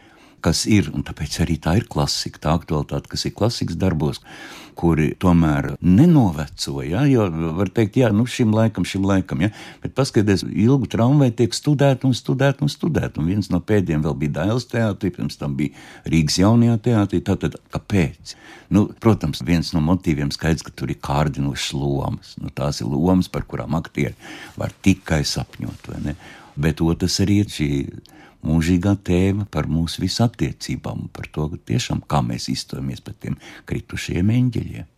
kas 0.44 0.64
ir, 0.70 0.92
un 0.94 1.02
tāpēc 1.06 1.40
arī 1.42 1.58
tā 1.58 1.74
ir 1.80 1.88
klasika, 1.90 2.42
tā 2.46 2.54
aktualitāte, 2.60 3.10
kas 3.10 3.26
ir 3.26 3.34
klasikas 3.34 3.80
darbos, 3.80 4.22
kuri 4.78 5.10
tomēr 5.20 5.72
nenoveco. 5.80 6.80
Ja? 6.84 7.04
Jo 7.08 7.26
var 7.58 7.70
teikt, 7.74 7.98
jā, 8.00 8.10
nu 8.14 8.26
šim 8.30 8.54
laikam, 8.54 8.86
šim 8.88 9.06
laikam, 9.08 9.44
ja? 9.44 9.50
bet 9.82 9.94
paskatieties, 9.96 10.44
ilgu 10.50 10.88
tramvaju 10.90 11.34
tiek 11.38 11.56
studēta 11.56 12.08
un 12.08 12.16
studēta 12.16 12.66
un 12.66 12.72
studēta. 12.72 13.22
Un 13.22 13.30
viens 13.32 13.50
no 13.52 13.60
pēdējiem 13.64 14.04
vēl 14.04 14.16
bija 14.22 14.36
Dailas 14.40 14.68
teātris, 14.70 15.14
pirms 15.16 15.38
tam 15.40 15.56
bija 15.58 15.74
Rīgas 16.10 16.38
jaunajā 16.42 16.78
teātrī. 16.88 17.22
Tātad, 17.24 17.58
kāpēc? 17.74 18.34
Nu, 18.74 18.86
protams, 19.00 19.42
viens 19.46 19.72
no 19.74 19.82
motīviem 19.84 20.32
skaidrs, 20.34 20.64
ka 20.66 20.72
tur 20.74 20.92
ir 20.92 21.00
kārdinošas 21.04 21.76
lomas. 21.78 22.34
Nu, 22.40 22.50
tās 22.54 22.80
ir 22.82 22.90
lomas, 22.90 23.30
par 23.30 23.46
kurām 23.48 23.76
aktieri 23.78 24.16
var 24.58 24.74
tikai 24.84 25.22
sapņot. 25.28 25.92
Bet 26.54 26.82
otrs 26.84 27.20
arī 27.24 27.42
ir 27.42 27.50
šī 27.50 27.70
mūžīgā 28.44 28.94
tēma 29.04 29.46
par 29.50 29.68
mūsu 29.70 30.04
visu 30.04 30.24
attiecībām, 30.26 31.08
par 31.14 31.28
to, 31.32 31.48
tiešām, 31.66 32.04
kā 32.08 32.22
mēs 32.24 32.50
izturjamies 32.52 33.04
pret 33.04 33.20
tiem 33.24 33.38
kritušiem 33.68 34.32
eņģeļiem. 34.38 34.90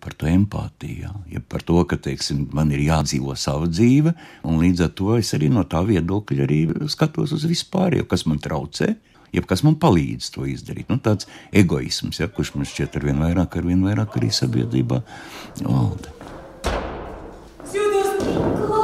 Par 0.00 0.14
to 0.16 0.30
empātiju, 0.30 1.10
ja 1.28 1.42
par 1.44 1.60
to, 1.68 1.82
ka 1.84 1.98
teiksim, 2.00 2.46
man 2.56 2.70
ir 2.72 2.80
jādzīvo 2.86 3.34
sava 3.36 3.68
dzīve, 3.68 4.14
un 4.48 4.56
līdz 4.62 4.86
ar 4.86 4.94
to 4.96 5.18
es 5.18 5.34
arī 5.36 5.50
no 5.52 5.66
tā 5.68 5.82
viedokļa 5.84 6.46
arī 6.46 6.60
skatos 6.88 7.34
uz 7.36 7.44
vispārējo, 7.44 8.06
kas 8.08 8.24
man 8.24 8.40
traucē, 8.40 8.94
jeb 9.36 9.48
kas 9.50 9.60
man 9.66 9.76
palīdz 9.82 10.32
to 10.32 10.48
izdarīt. 10.48 10.88
Nu, 10.88 10.96
tāds 11.04 11.28
egoisms, 11.52 12.22
ja, 12.22 12.30
kurš 12.32 12.54
man 12.56 12.68
šķiet 12.68 12.96
ar 12.96 13.10
vien 13.10 13.20
vairāk, 13.20 13.60
ar 13.60 13.68
vien 13.68 13.84
vairāk 13.84 14.16
arī 14.22 14.32
sabiedrībā 14.40 15.02
valda. 15.66 16.16
lomām, 17.70 18.70
es 18.70 18.79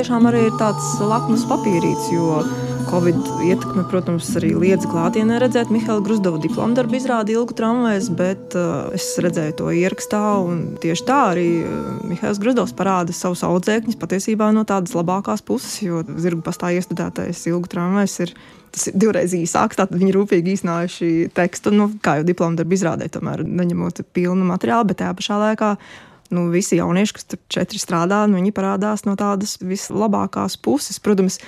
tiešām 0.00 0.30
arī 0.30 0.46
ir 0.48 0.54
tāds 0.56 0.94
lakmus 1.04 1.42
papīrīts, 1.44 2.06
jo 2.14 2.40
Covid 2.88 3.18
ietekme, 3.44 3.82
protams, 3.90 4.30
arī 4.40 4.54
liedza 4.56 4.88
klātienē 4.88 5.36
redzēt 5.42 5.68
Mihaila 5.70 6.00
Grusdova 6.02 6.40
diplomu 6.40 6.74
darbu 6.78 6.96
izrādi 6.96 7.36
ilgu 7.36 7.52
tramvajas, 7.58 8.08
bet 8.16 8.56
uh, 8.56 8.88
es 8.96 9.10
redzēju 9.20 9.58
to 9.60 9.68
ierakstā, 9.76 10.22
un 10.40 10.62
tieši 10.80 11.06
tā 11.06 11.18
arī 11.34 11.46
uh, 11.60 12.00
Mihails 12.08 12.40
Grusdovs 12.40 12.72
parāda 12.78 13.12
savus 13.14 13.44
audzēkņus 13.44 14.00
patiesībā 14.00 14.48
no 14.56 14.64
tādas 14.64 14.96
labākās 14.96 15.44
puses, 15.44 15.76
jo 15.84 16.00
zirgu 16.16 16.40
pastā 16.48 16.72
iestudētais 16.78 17.44
ilgu 17.52 17.68
tramvajas 17.70 18.16
ir 18.24 18.36
tas 18.72 18.88
ir 18.88 19.00
divreiz 19.02 19.34
īsāks. 19.36 19.76
Tad 19.82 19.92
viņi 19.92 20.14
rūpīgi 20.16 20.56
iznājuši 20.56 21.14
tekstu, 21.36 21.74
nu, 21.76 21.90
kā 22.00 22.20
jau 22.20 22.28
diplomu 22.32 22.56
darbu 22.56 22.78
izrādē, 22.78 23.10
tomēr 23.12 23.44
neņemot 23.44 24.06
pilnu 24.16 24.48
materiālu, 24.48 24.88
bet 24.92 25.02
tajā 25.02 25.16
pašā 25.18 25.42
laikā 25.44 25.74
nu, 26.34 26.48
visi 26.52 26.78
jaunieši, 26.78 27.16
kas 27.16 27.28
tur 27.30 27.42
četri 27.52 27.80
strādā, 27.82 28.24
nu, 28.30 28.38
viņi 28.40 28.54
parādās 28.56 29.06
no 29.06 29.16
tādas 29.18 29.58
vislabākās 29.62 30.58
puses. 30.62 31.00
Protams, 31.02 31.40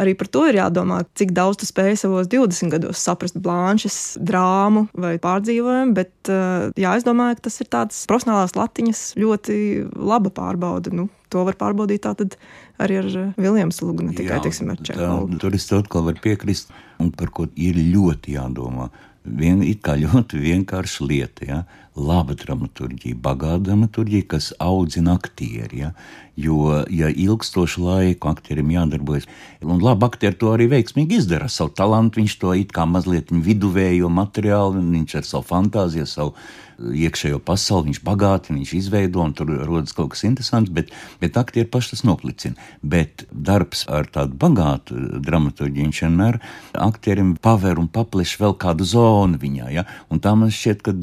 Arī 0.00 0.14
par 0.18 0.28
to 0.30 0.42
ir 0.48 0.58
jādomā, 0.58 1.02
cik 1.18 1.32
daudz 1.34 1.60
tu 1.60 1.68
spēj 1.68 1.96
savos 2.00 2.28
20 2.30 2.72
gados 2.72 3.02
saprast 3.02 3.36
blanšas, 3.38 4.16
drāmu 4.18 4.88
vai 4.90 5.14
pārdzīvojumu. 5.22 5.94
Bet, 5.94 6.12
eh, 6.26 6.70
jā, 6.80 6.96
es 6.98 7.06
domāju, 7.06 7.38
ka 7.38 7.46
tas 7.46 7.60
ir 7.62 7.70
tāds 7.70 8.00
profesionālās 8.10 8.56
latiņas 8.58 9.02
ļoti 9.20 9.56
laba 9.94 10.32
pārbauda. 10.34 10.92
Nu, 10.92 11.08
to 11.30 11.44
var 11.46 11.58
pārbaudīt 11.60 12.02
tātad 12.06 12.36
arī 12.78 12.98
ar 13.02 13.10
Viljams 13.38 13.80
Lūgu, 13.82 14.08
ne 14.08 14.16
tikai, 14.18 14.38
Jā, 14.38 14.42
teiksim, 14.42 14.70
ar 14.74 14.82
Čekovu. 14.82 15.38
Tur 15.38 15.54
es 15.54 15.70
atkal 15.70 16.06
varu 16.08 16.22
piekrist, 16.22 16.74
un 16.98 17.12
par 17.14 17.30
ko 17.30 17.46
ir 17.54 17.78
ļoti 17.78 18.34
jādomā. 18.34 18.90
Vien, 19.24 19.62
it 19.62 19.80
kā 19.80 19.94
ļoti 19.96 20.36
vienkārša 20.42 21.06
lieta. 21.06 21.46
Ja? 21.48 21.62
Laba 21.96 22.34
dramaturgija, 22.34 23.16
bagāta 23.22 23.68
dramaturgija, 23.68 24.26
kas 24.34 24.52
audzina 24.58 25.14
aktieri. 25.14 25.84
Ja? 25.84 25.92
Jo, 26.36 26.82
ja 26.90 27.08
ilgstošu 27.10 27.84
laiku 27.84 28.28
aktierim 28.32 28.72
jādarbojas, 28.74 29.28
un 29.62 29.78
labi, 29.82 30.08
aktieri 30.08 30.34
to 30.38 30.50
arī 30.50 30.66
veiksmīgi 30.72 31.20
izdara, 31.20 31.46
savu 31.46 31.70
talantu, 31.78 32.18
viņš 32.18 32.34
to 32.42 32.54
it 32.58 32.74
kā 32.74 32.88
mazliet 32.90 33.30
viduvējo 33.30 34.10
materiālu, 34.10 34.82
viņš 34.82 35.18
ar 35.20 35.28
savu 35.28 35.46
fantāziju, 35.52 36.10
savu 36.10 36.34
iekšējo 36.78 37.38
pasauli, 37.44 37.90
viņš 37.90 38.00
bagātina, 38.04 38.58
viņš 38.58 38.72
izveido, 38.78 39.22
un 39.22 39.34
tur 39.36 39.50
rodas 39.66 39.94
kaut 39.96 40.12
kas 40.14 40.24
interesants, 40.26 40.72
bet, 40.74 40.90
bet 41.20 41.38
aktieri 41.38 41.68
paši 41.70 41.94
tas 41.94 42.04
noplicina. 42.06 42.58
Bet 42.82 43.26
darbs 43.30 43.84
ar 43.90 44.08
tādu 44.10 44.36
bagātu 44.40 44.98
dramaturģiju 45.24 45.88
viņš 45.88 46.02
vienmēr 46.06 46.40
aktierim 46.82 47.34
paver 47.42 47.80
un 47.80 47.88
papleš 47.92 48.36
vēl 48.40 48.56
kādu 48.60 48.86
zonu 48.88 49.38
viņā. 49.40 49.70
Ja? 49.74 49.86
Un 50.10 50.22
tā 50.24 50.34
man 50.38 50.52
šķiet, 50.54 50.84
ka 50.84 50.96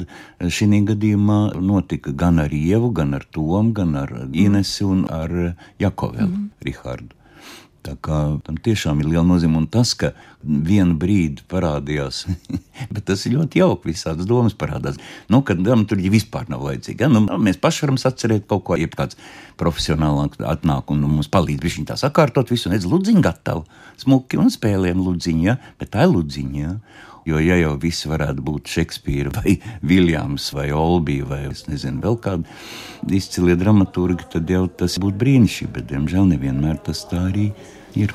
šī 0.52 0.68
gadījumā 0.88 1.40
notika 1.60 2.12
gan 2.12 2.42
ar 2.42 2.52
Ievu, 2.54 2.92
gan 2.96 3.14
ar 3.18 3.26
Tomu, 3.30 3.72
gan 3.76 3.96
ar 3.98 4.14
Inesi 4.32 4.86
un 4.86 5.04
ar 5.10 5.34
Jakovelu 5.80 6.30
mm. 6.30 6.48
Rihardu. 6.66 7.16
Tā 7.82 7.96
kā 7.98 8.16
tam 8.46 8.58
tiešām 8.62 9.00
ir 9.02 9.08
liela 9.10 9.24
nozīme. 9.26 9.58
Un 9.58 9.64
tas, 9.70 9.90
ka 9.98 10.12
vienu 10.42 10.94
brīdi 11.02 11.42
parādījās, 11.50 12.20
bet 12.94 13.06
tas 13.08 13.24
ir 13.26 13.34
ļoti 13.34 13.58
jauki, 13.58 13.90
visādas 13.90 14.28
domas 14.28 14.54
parādās. 14.58 15.00
Nu, 15.32 15.40
kad 15.46 15.58
dramaturgi 15.58 16.12
vispār 16.12 16.46
nav 16.52 16.62
vajadzīga. 16.68 17.08
Ja? 17.08 17.10
Nu, 17.10 17.24
mēs 17.42 17.58
paši 17.62 17.86
varam 17.86 17.98
atcerēt 17.98 18.46
kaut 18.50 18.62
ko, 18.68 18.78
ja 18.78 18.86
kāds 18.92 19.18
profesionālāk 19.58 20.38
atnāk 20.46 20.94
un 20.94 21.02
mums 21.08 21.30
palīdz 21.32 21.66
viņa 21.66 21.88
tā 21.90 21.98
sakārtot 21.98 22.54
visu, 22.54 22.68
un 22.70 22.76
redz, 22.76 22.86
ludziņu 22.86 23.24
gatavu, 23.24 23.66
smuki 23.98 24.38
un 24.38 24.52
spēlēm 24.54 25.02
ludziņu, 25.02 25.48
ja? 25.50 25.58
bet 25.82 25.96
tā 25.96 26.06
ir 26.06 26.14
ludziņa. 26.14 26.62
Ja? 26.62 26.76
Jo, 27.28 27.38
ja 27.38 27.54
jau 27.60 27.76
visi 27.78 28.10
varētu 28.10 28.42
būt 28.42 28.70
Šekspīra, 28.72 29.30
vai 29.36 29.54
Viljams, 29.86 30.48
vai 30.56 30.72
Olbija, 30.74 31.28
vai 31.30 31.44
nezinu, 31.70 32.00
vēl 32.02 32.18
kādi 32.24 33.14
izcilie 33.18 33.54
dramaturgi, 33.58 34.26
tad 34.32 34.50
jau 34.50 34.64
tas 34.66 34.98
būtu 35.02 35.20
brīnišķīgi. 35.22 35.70
Bet, 35.76 35.86
diemžēl, 35.92 36.26
nevienmēr 36.34 36.82
tas 36.82 37.04
tā 37.10 37.28
arī 37.30 37.52
ir. 37.94 38.14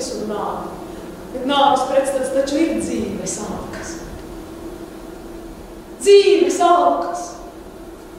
Es 0.00 0.06
es 0.14 1.44
nāves 1.50 1.82
pretstats 1.90 2.30
taču 2.34 2.60
ir 2.62 2.78
dzīves 2.78 3.34
alkas. 3.44 3.90
Dzīves 6.00 6.60
alkas! 6.64 7.26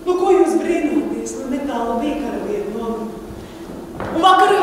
Nu, 0.06 0.18
ko 0.20 0.34
jūs 0.34 0.58
brīnoties? 0.60 1.38
Nu, 1.40 1.50
netālu 1.54 2.00
bija 2.02 2.20
karalieni 2.26 2.71
bakır 4.32 4.61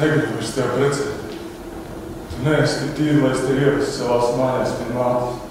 negribu 0.00 0.36
vairs 0.36 0.52
tevi 0.56 0.74
precēt. 0.76 1.34
Tu 2.32 2.44
neesi 2.44 2.80
tik 2.82 2.96
tīri, 2.98 3.20
lai 3.22 3.32
es 3.32 3.44
tevi 3.46 3.64
ievestu 3.64 3.92
savās 4.02 4.34
mājās 4.36 4.74
pie 4.76 4.92
mātes. 4.92 5.42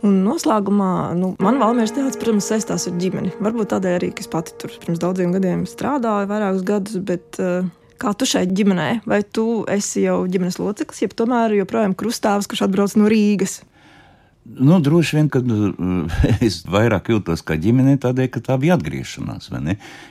Un 0.00 0.22
noslēgumā, 0.24 0.92
nu, 1.16 1.34
man 1.44 1.58
Valmīras 1.60 1.92
teātris, 1.92 2.16
protams, 2.20 2.46
saistās 2.48 2.86
ar 2.88 2.94
ģimeni. 3.00 3.34
Varbūt 3.44 3.68
tādēļ 3.74 3.96
arī, 3.98 4.08
ka 4.16 4.24
es 4.24 4.30
pati 4.32 4.54
tur 4.60 4.72
pirms 4.80 5.00
daudziem 5.00 5.34
gadiem 5.36 5.66
strādāju, 5.68 6.28
vairākus 6.30 6.64
gadus, 6.68 7.00
bet 7.04 7.36
uh, 7.40 7.68
kā 8.00 8.14
tu 8.16 8.28
šeit 8.28 8.54
ģimenē? 8.56 9.02
Vai 9.08 9.20
tu 9.24 9.66
esi 9.68 10.06
jau 10.06 10.22
ģimenes 10.24 10.56
loceklis, 10.60 11.04
jeb 11.04 11.16
tomēr 11.16 11.58
joprojām 11.58 11.96
krustāvs, 12.00 12.48
kurš 12.48 12.64
atbrauc 12.68 12.96
no 12.96 13.12
Rīgas? 13.12 13.60
Nu, 14.44 14.80
droši 14.80 15.16
vien, 15.16 15.28
ka 15.28 15.42
uh, 15.44 16.20
es 16.46 16.62
vairāk 16.68 17.12
jūtos 17.12 17.44
kā 17.46 17.58
ģimenē, 17.60 17.98
tādēļ, 18.00 18.28
ka 18.32 18.42
tā 18.44 18.56
bija 18.60 18.78
atgriešanās. 18.78 19.50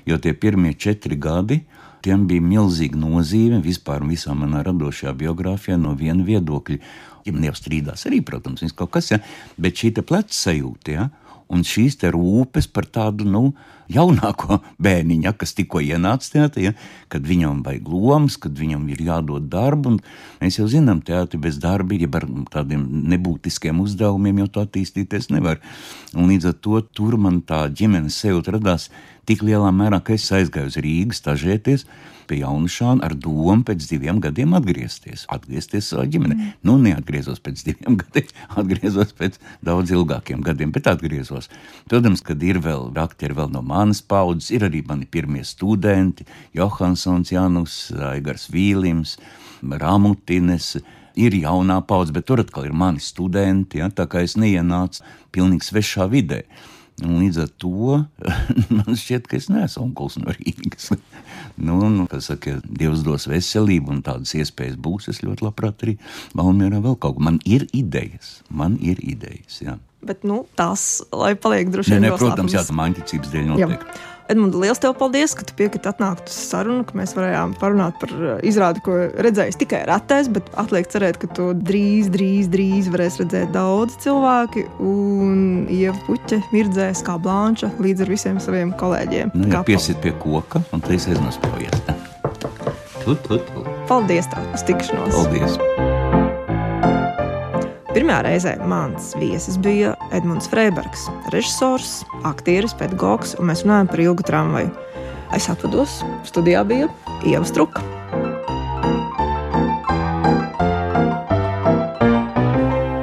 Jo 0.07 0.19
tie 0.21 0.33
pirmie 0.37 0.75
četri 0.77 1.17
gadi, 1.19 1.63
tiem 2.05 2.27
bija 2.29 2.45
milzīga 2.45 2.99
nozīme 2.99 3.59
vispār 3.63 4.05
visā 4.07 4.35
manā 4.37 4.61
radošajā 4.67 5.15
biogrāfijā 5.17 5.79
no 5.81 5.95
viena 5.97 6.23
viedokļa. 6.25 6.77
Ģimene 7.25 7.49
jau 7.49 7.57
strīdās 7.57 8.05
arī, 8.07 8.21
protams, 8.25 8.63
kaut 8.77 8.93
kas, 8.93 9.11
ja, 9.11 9.19
bet 9.59 9.81
šī 9.81 9.91
pleca 9.99 10.33
sajūta, 10.33 10.93
ja, 10.93 11.09
un 11.49 11.65
šīs 11.65 11.99
rūpes 12.13 12.69
par 12.71 12.87
tādu 12.87 13.27
nu, 13.27 13.49
jaunāko 13.93 14.59
bērniņu, 14.81 15.33
kas 15.39 15.55
tikko 15.57 15.81
ienāca 15.83 16.33
teātrī, 16.35 16.69
ja, 16.69 16.73
kad 17.11 17.25
viņam 17.25 17.63
vajag 17.65 17.89
lomas, 17.89 18.37
kad 18.41 18.57
viņam 18.57 18.85
ir 18.93 19.03
jādod 19.09 19.49
darbu. 19.51 19.97
Mēs 20.43 20.59
jau 20.59 20.67
zinām, 20.71 21.01
teātris 21.05 21.41
bez 21.41 21.59
darba, 21.61 21.97
ja 21.97 22.09
ar 22.19 22.27
tādiem 22.53 22.85
nebūtiskiem 23.13 23.81
uzdevumiem 23.83 24.43
jau 24.43 24.49
tā 24.57 24.67
attīstīties 24.67 25.31
nevar. 25.33 25.61
Un 26.15 26.29
līdz 26.31 26.51
ar 26.53 26.59
to 26.61 26.81
tur 26.93 27.17
man 27.21 27.41
tā 27.41 27.65
ģimenes 27.73 28.21
sajūta 28.21 28.57
radās 28.57 28.89
tik 29.29 29.43
lielā 29.45 29.69
mērā, 29.75 29.99
ka 30.01 30.15
es 30.17 30.29
aizgāju 30.33 30.71
uz 30.71 30.79
Rīgas 30.81 31.21
stažēties 31.21 31.85
pie 32.29 32.43
Jaunšāna 32.43 33.05
ar 33.07 33.15
domu 33.17 33.63
pēc 33.65 33.87
diviem 33.89 34.21
gadiem 34.21 34.53
atgriezties, 34.57 35.25
atgriezties 35.33 35.89
savā 35.91 36.05
ģimenē. 36.13 36.35
Mm. 36.37 36.51
Nu, 36.67 36.77
neatgriezos 36.81 37.41
pēc 37.45 37.63
diviem 37.65 37.97
gadiem, 38.01 38.29
atgriezos 38.53 39.15
pēc 39.17 39.39
daudz 39.65 39.93
ilgākiem 39.95 40.43
gadiem, 40.45 40.73
bet 40.75 40.89
atgriezos. 40.91 41.49
Protams, 41.89 42.23
kad 42.25 42.43
ir 42.45 42.61
vēl 42.63 42.91
aktieri 43.01 43.37
vēl 43.39 43.49
no 43.53 43.63
manas 43.79 44.03
paudzes, 44.03 44.51
ir 44.55 44.67
arī 44.67 44.83
mani 44.87 45.07
pirmie 45.09 45.43
studenti- 45.47 46.27
Johansons, 46.57 47.31
Janus, 47.31 47.91
Aigars 48.11 48.49
Vīlims, 48.51 49.17
Ramutines 49.63 50.75
ir 51.19 51.35
jaunā 51.35 51.79
paudze, 51.87 52.13
bet 52.15 52.27
tur 52.29 52.43
atkal 52.43 52.67
ir 52.69 52.75
mani 52.75 53.01
studenti. 53.03 53.81
Ja, 53.81 53.89
tā 53.89 54.07
kā 54.09 54.23
es 54.23 54.37
neienācu 54.39 55.03
pilnīgi 55.35 55.71
svešā 55.71 56.09
vidē. 56.11 56.43
Un 56.99 57.21
līdz 57.21 57.37
ar 57.45 57.51
to 57.61 57.99
man 58.75 58.97
šķiet, 58.99 59.27
ka 59.31 59.37
es 59.39 59.47
neesmu 59.51 59.85
onkulis 59.87 60.17
no 60.19 60.33
Rīgas. 60.35 60.91
nu, 61.67 61.79
nu, 61.93 62.07
saka, 62.23 62.57
Dievs 62.63 63.05
dos 63.07 63.27
veselību 63.31 63.95
un 63.95 64.01
tādas 64.03 64.35
iespējas 64.35 64.79
būs. 64.79 65.07
Es 65.13 65.23
ļoti 65.23 65.47
labprāt 65.47 65.85
arī 65.85 65.95
Valmjerā 66.35 66.81
vēl 66.83 66.99
kaut 66.99 67.17
ko. 67.17 67.27
Man 67.29 67.39
ir 67.47 67.69
idejas, 67.71 68.39
man 68.49 68.75
ir 68.83 68.99
idejas. 68.99 69.61
Jā. 69.63 69.79
Bet 70.05 70.23
nu, 70.27 70.45
tās, 70.55 71.01
lai 71.11 71.33
paliek 71.35 71.71
droši 71.73 71.97
vien, 71.97 72.07
protams, 72.15 72.55
jā, 72.55 72.63
tā 72.63 72.75
māņķicības 72.77 73.33
dēļ 73.33 73.51
noteikti. 73.51 73.89
Jā. 73.89 74.07
Edmunds, 74.29 74.59
liels 74.61 74.77
tev 74.77 74.93
paldies, 74.93 75.33
ka 75.33 75.41
tu 75.41 75.55
piekriti 75.57 75.89
atnākt 75.89 76.29
uz 76.29 76.35
sarunu, 76.51 76.83
ka 76.85 76.93
mēs 76.99 77.15
varējām 77.17 77.55
parunāt 77.57 77.97
par 77.97 78.13
uh, 78.13 78.35
izrādi, 78.45 78.83
ko 78.85 78.93
redzējis 79.25 79.57
tikai 79.57 79.81
retais, 79.89 80.29
bet 80.29 80.51
atliek 80.61 80.85
cerēt, 80.93 81.17
ka 81.17 81.31
to 81.33 81.49
drīz, 81.57 82.11
drīz, 82.13 82.45
drīz 82.53 82.91
varēs 82.93 83.17
redzēt 83.23 83.49
daudz 83.57 83.97
cilvēki. 84.05 84.67
Un 84.85 85.65
Ieva 85.73 85.97
Puķa 86.05 86.43
mirdzēs 86.53 87.01
kā 87.09 87.17
blanča 87.17 87.73
līdz 87.81 88.05
ar 88.05 88.13
visiem 88.13 88.39
saviem 88.43 88.75
kolēģiem. 88.77 89.33
Nu, 89.33 89.49
jā, 89.49 89.65
piesit 89.65 89.97
pie 90.05 90.13
koka 90.21 90.61
un 90.69 90.85
tut, 93.09 93.25
tut. 93.25 93.69
Paldies 93.89 94.29
tev 94.29 94.45
uz 94.53 94.65
tikšanos! 94.69 95.15
Paldies! 95.17 95.87
Pirmā 97.89 98.19
reizē 98.21 98.51
mans 98.69 99.15
viesis 99.17 99.55
bija 99.57 99.95
Edmunds 100.13 100.45
Freibergs, 100.51 101.07
režisors, 101.33 102.03
aktieris, 102.27 102.75
pedagogs, 102.77 103.31
un 103.41 103.49
mēs 103.49 103.63
runājam 103.65 103.89
par 103.89 104.03
ilgu 104.03 104.25
tramvaju. 104.27 104.69
Es 105.33 105.47
atvados, 105.49 105.95
studijā 106.29 106.61
bija 106.69 106.89
Ieva 107.25 107.41
Struka. 107.49 107.81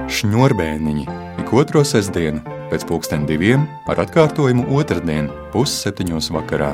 Šņurbēniņi 0.06 1.08
ik 1.42 1.50
otro 1.50 1.82
sestdienu 1.82 2.44
pēc 2.70 2.86
pulksten 2.86 3.26
diviem 3.26 3.66
ar 3.90 4.04
atkārtojumu 4.06 4.68
otrdien 4.78 5.32
pusseptiņos 5.50 6.30
vakarā. 6.38 6.70